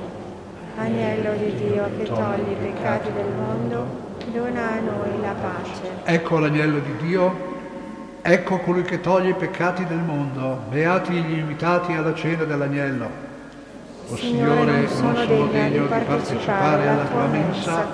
Agnello 0.76 1.32
di 1.34 1.55
Dio 1.55 1.90
che 1.96 2.05
togli 2.05 2.51
i 2.51 2.57
peccati 2.61 3.12
del 3.12 3.26
mondo, 3.36 3.86
dona 4.32 4.70
a 4.70 4.80
noi 4.80 5.20
la 5.20 5.32
pace. 5.32 5.90
Ecco 6.05 6.38
l'agnello 6.38 6.78
di 6.78 6.96
Dio, 7.07 7.34
ecco 8.22 8.59
colui 8.59 8.82
che 8.82 9.01
toglie 9.01 9.30
i 9.30 9.34
peccati 9.34 9.84
del 9.84 9.99
mondo. 9.99 10.61
Beati 10.70 11.12
gli 11.14 11.38
invitati 11.38 11.92
alla 11.92 12.14
cena 12.14 12.44
dell'agnello. 12.44 13.26
O 14.11 14.16
Signore, 14.16 14.64
non 14.64 14.88
sono 14.88 15.46
degno 15.46 15.82
di 15.82 15.88
partecipare 15.88 16.88
alla 16.88 17.05
tua 17.05 17.26
mensa, 17.26 17.86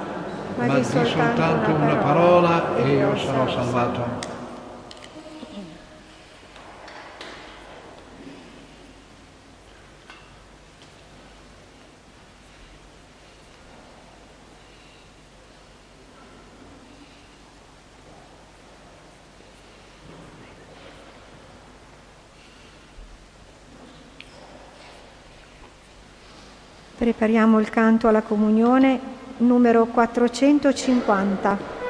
ma 0.56 0.68
di 0.68 0.84
soltanto 0.84 1.74
una 1.74 1.96
parola 1.96 2.76
e 2.76 2.88
io 2.90 3.16
sarò 3.16 3.48
salvato. 3.48 4.32
Prepariamo 27.04 27.60
il 27.60 27.68
canto 27.68 28.08
alla 28.08 28.22
comunione 28.22 28.98
numero 29.36 29.84
450. 29.84 31.83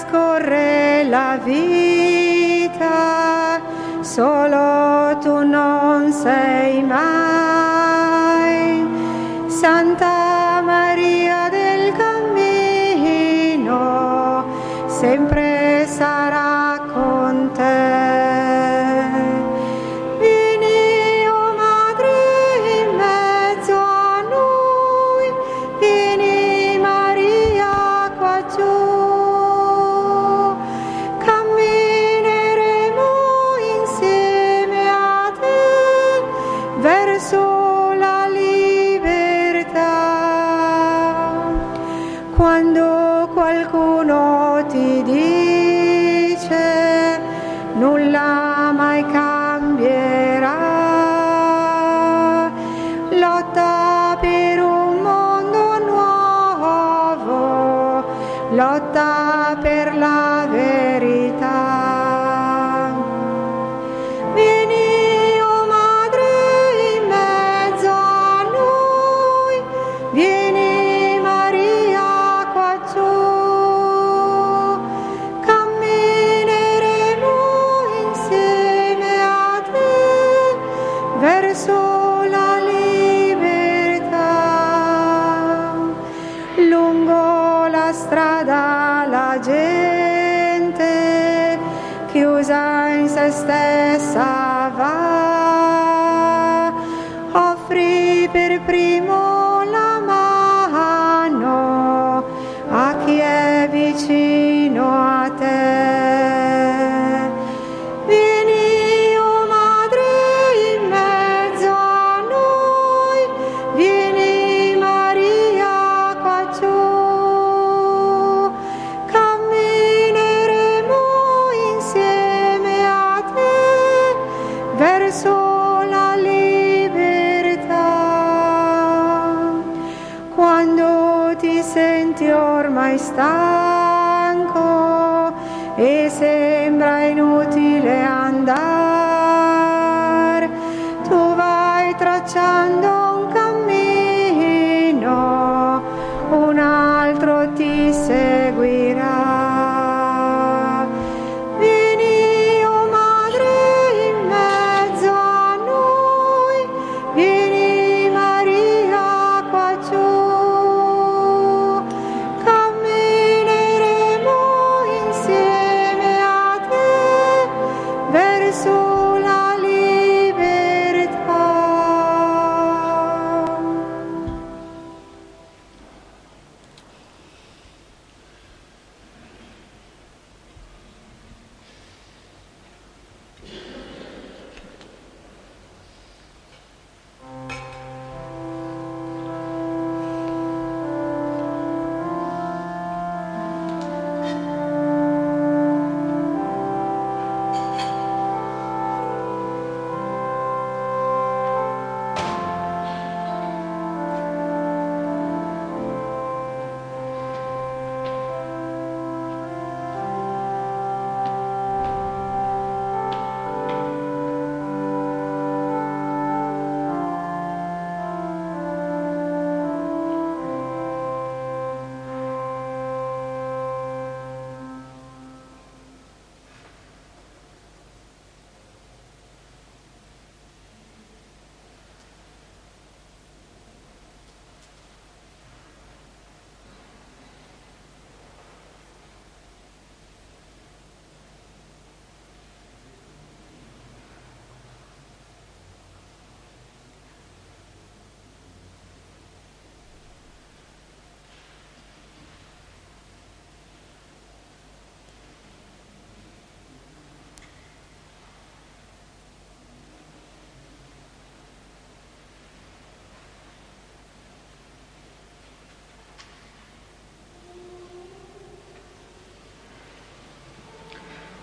Trascorre 0.00 1.04
la 1.04 1.38
vita, 1.44 1.89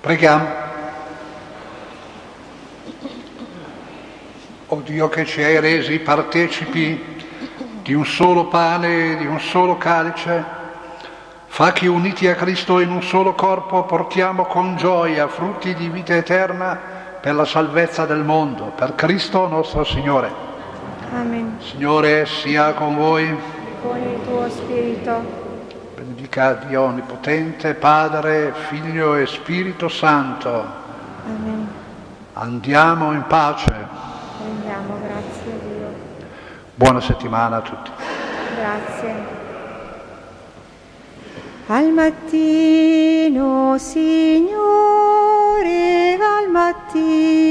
Preghiamo. 0.08 0.48
O 4.68 4.82
Dio 4.86 5.10
che 5.10 5.26
ci 5.26 5.44
hai 5.44 5.60
resi 5.60 6.00
partecipi 6.00 7.26
di 7.82 7.94
un 7.94 8.06
solo 8.06 8.46
pane 8.46 9.12
e 9.12 9.16
di 9.18 9.26
un 9.26 9.38
solo 9.42 9.76
calice, 9.76 10.46
fa 11.48 11.74
che 11.74 11.88
uniti 11.88 12.26
a 12.30 12.36
Cristo 12.36 12.80
in 12.80 12.90
un 12.90 13.04
solo 13.04 13.34
corpo 13.34 13.84
portiamo 13.84 14.46
con 14.46 14.78
gioia 14.78 15.28
frutti 15.28 15.74
di 15.74 15.90
vita 15.90 16.16
eterna 16.16 16.80
per 17.20 17.36
la 17.36 17.44
salvezza 17.44 18.06
del 18.06 18.24
mondo, 18.24 18.72
per 18.74 18.96
Cristo 18.96 19.46
nostro 19.50 19.84
Signore. 19.84 20.32
Amen. 21.12 21.58
Signore 21.60 22.26
sia 22.26 22.72
con 22.72 22.96
voi, 22.96 23.36
Con 23.82 23.98
il 23.98 24.24
tuo 24.26 24.50
spirito. 24.50 25.47
Benedica 26.28 26.54
Dio 26.68 26.84
Onnipotente, 26.84 27.74
Padre, 27.74 28.54
Figlio 28.68 29.16
e 29.16 29.26
Spirito 29.26 29.88
Santo. 29.88 30.50
Amen. 31.26 31.68
Andiamo 32.34 33.14
in 33.14 33.24
pace. 33.28 33.74
Rendiamo 34.44 35.00
grazie 35.00 35.52
a 35.52 35.56
Dio. 35.66 35.94
Buona 36.76 37.00
settimana 37.02 37.56
a 37.58 37.62
tutti. 37.62 37.92
Grazie. 38.56 39.36
Al 41.68 41.92
mattino, 41.92 43.78
Signore, 43.78 44.58
al 46.14 46.50
mattino, 46.50 47.47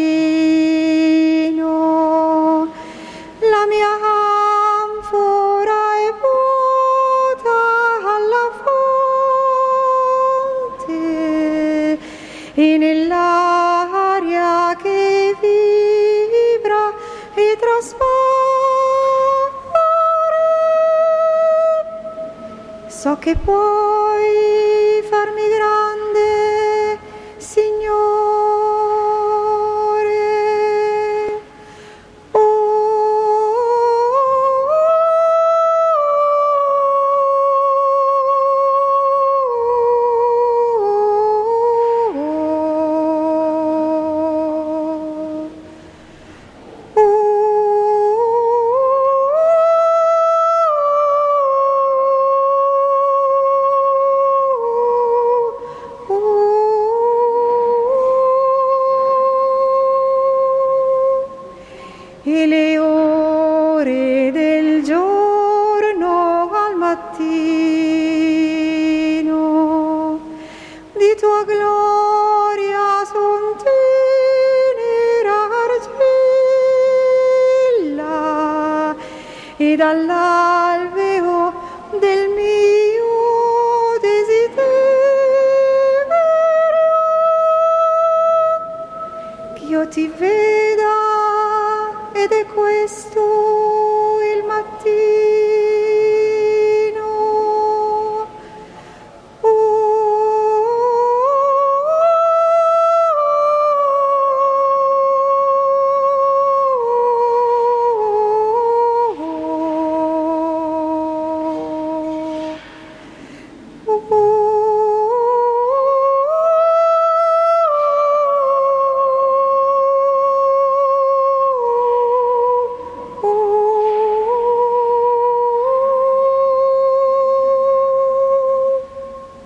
어떻게 23.06 23.34
보면 23.34 23.85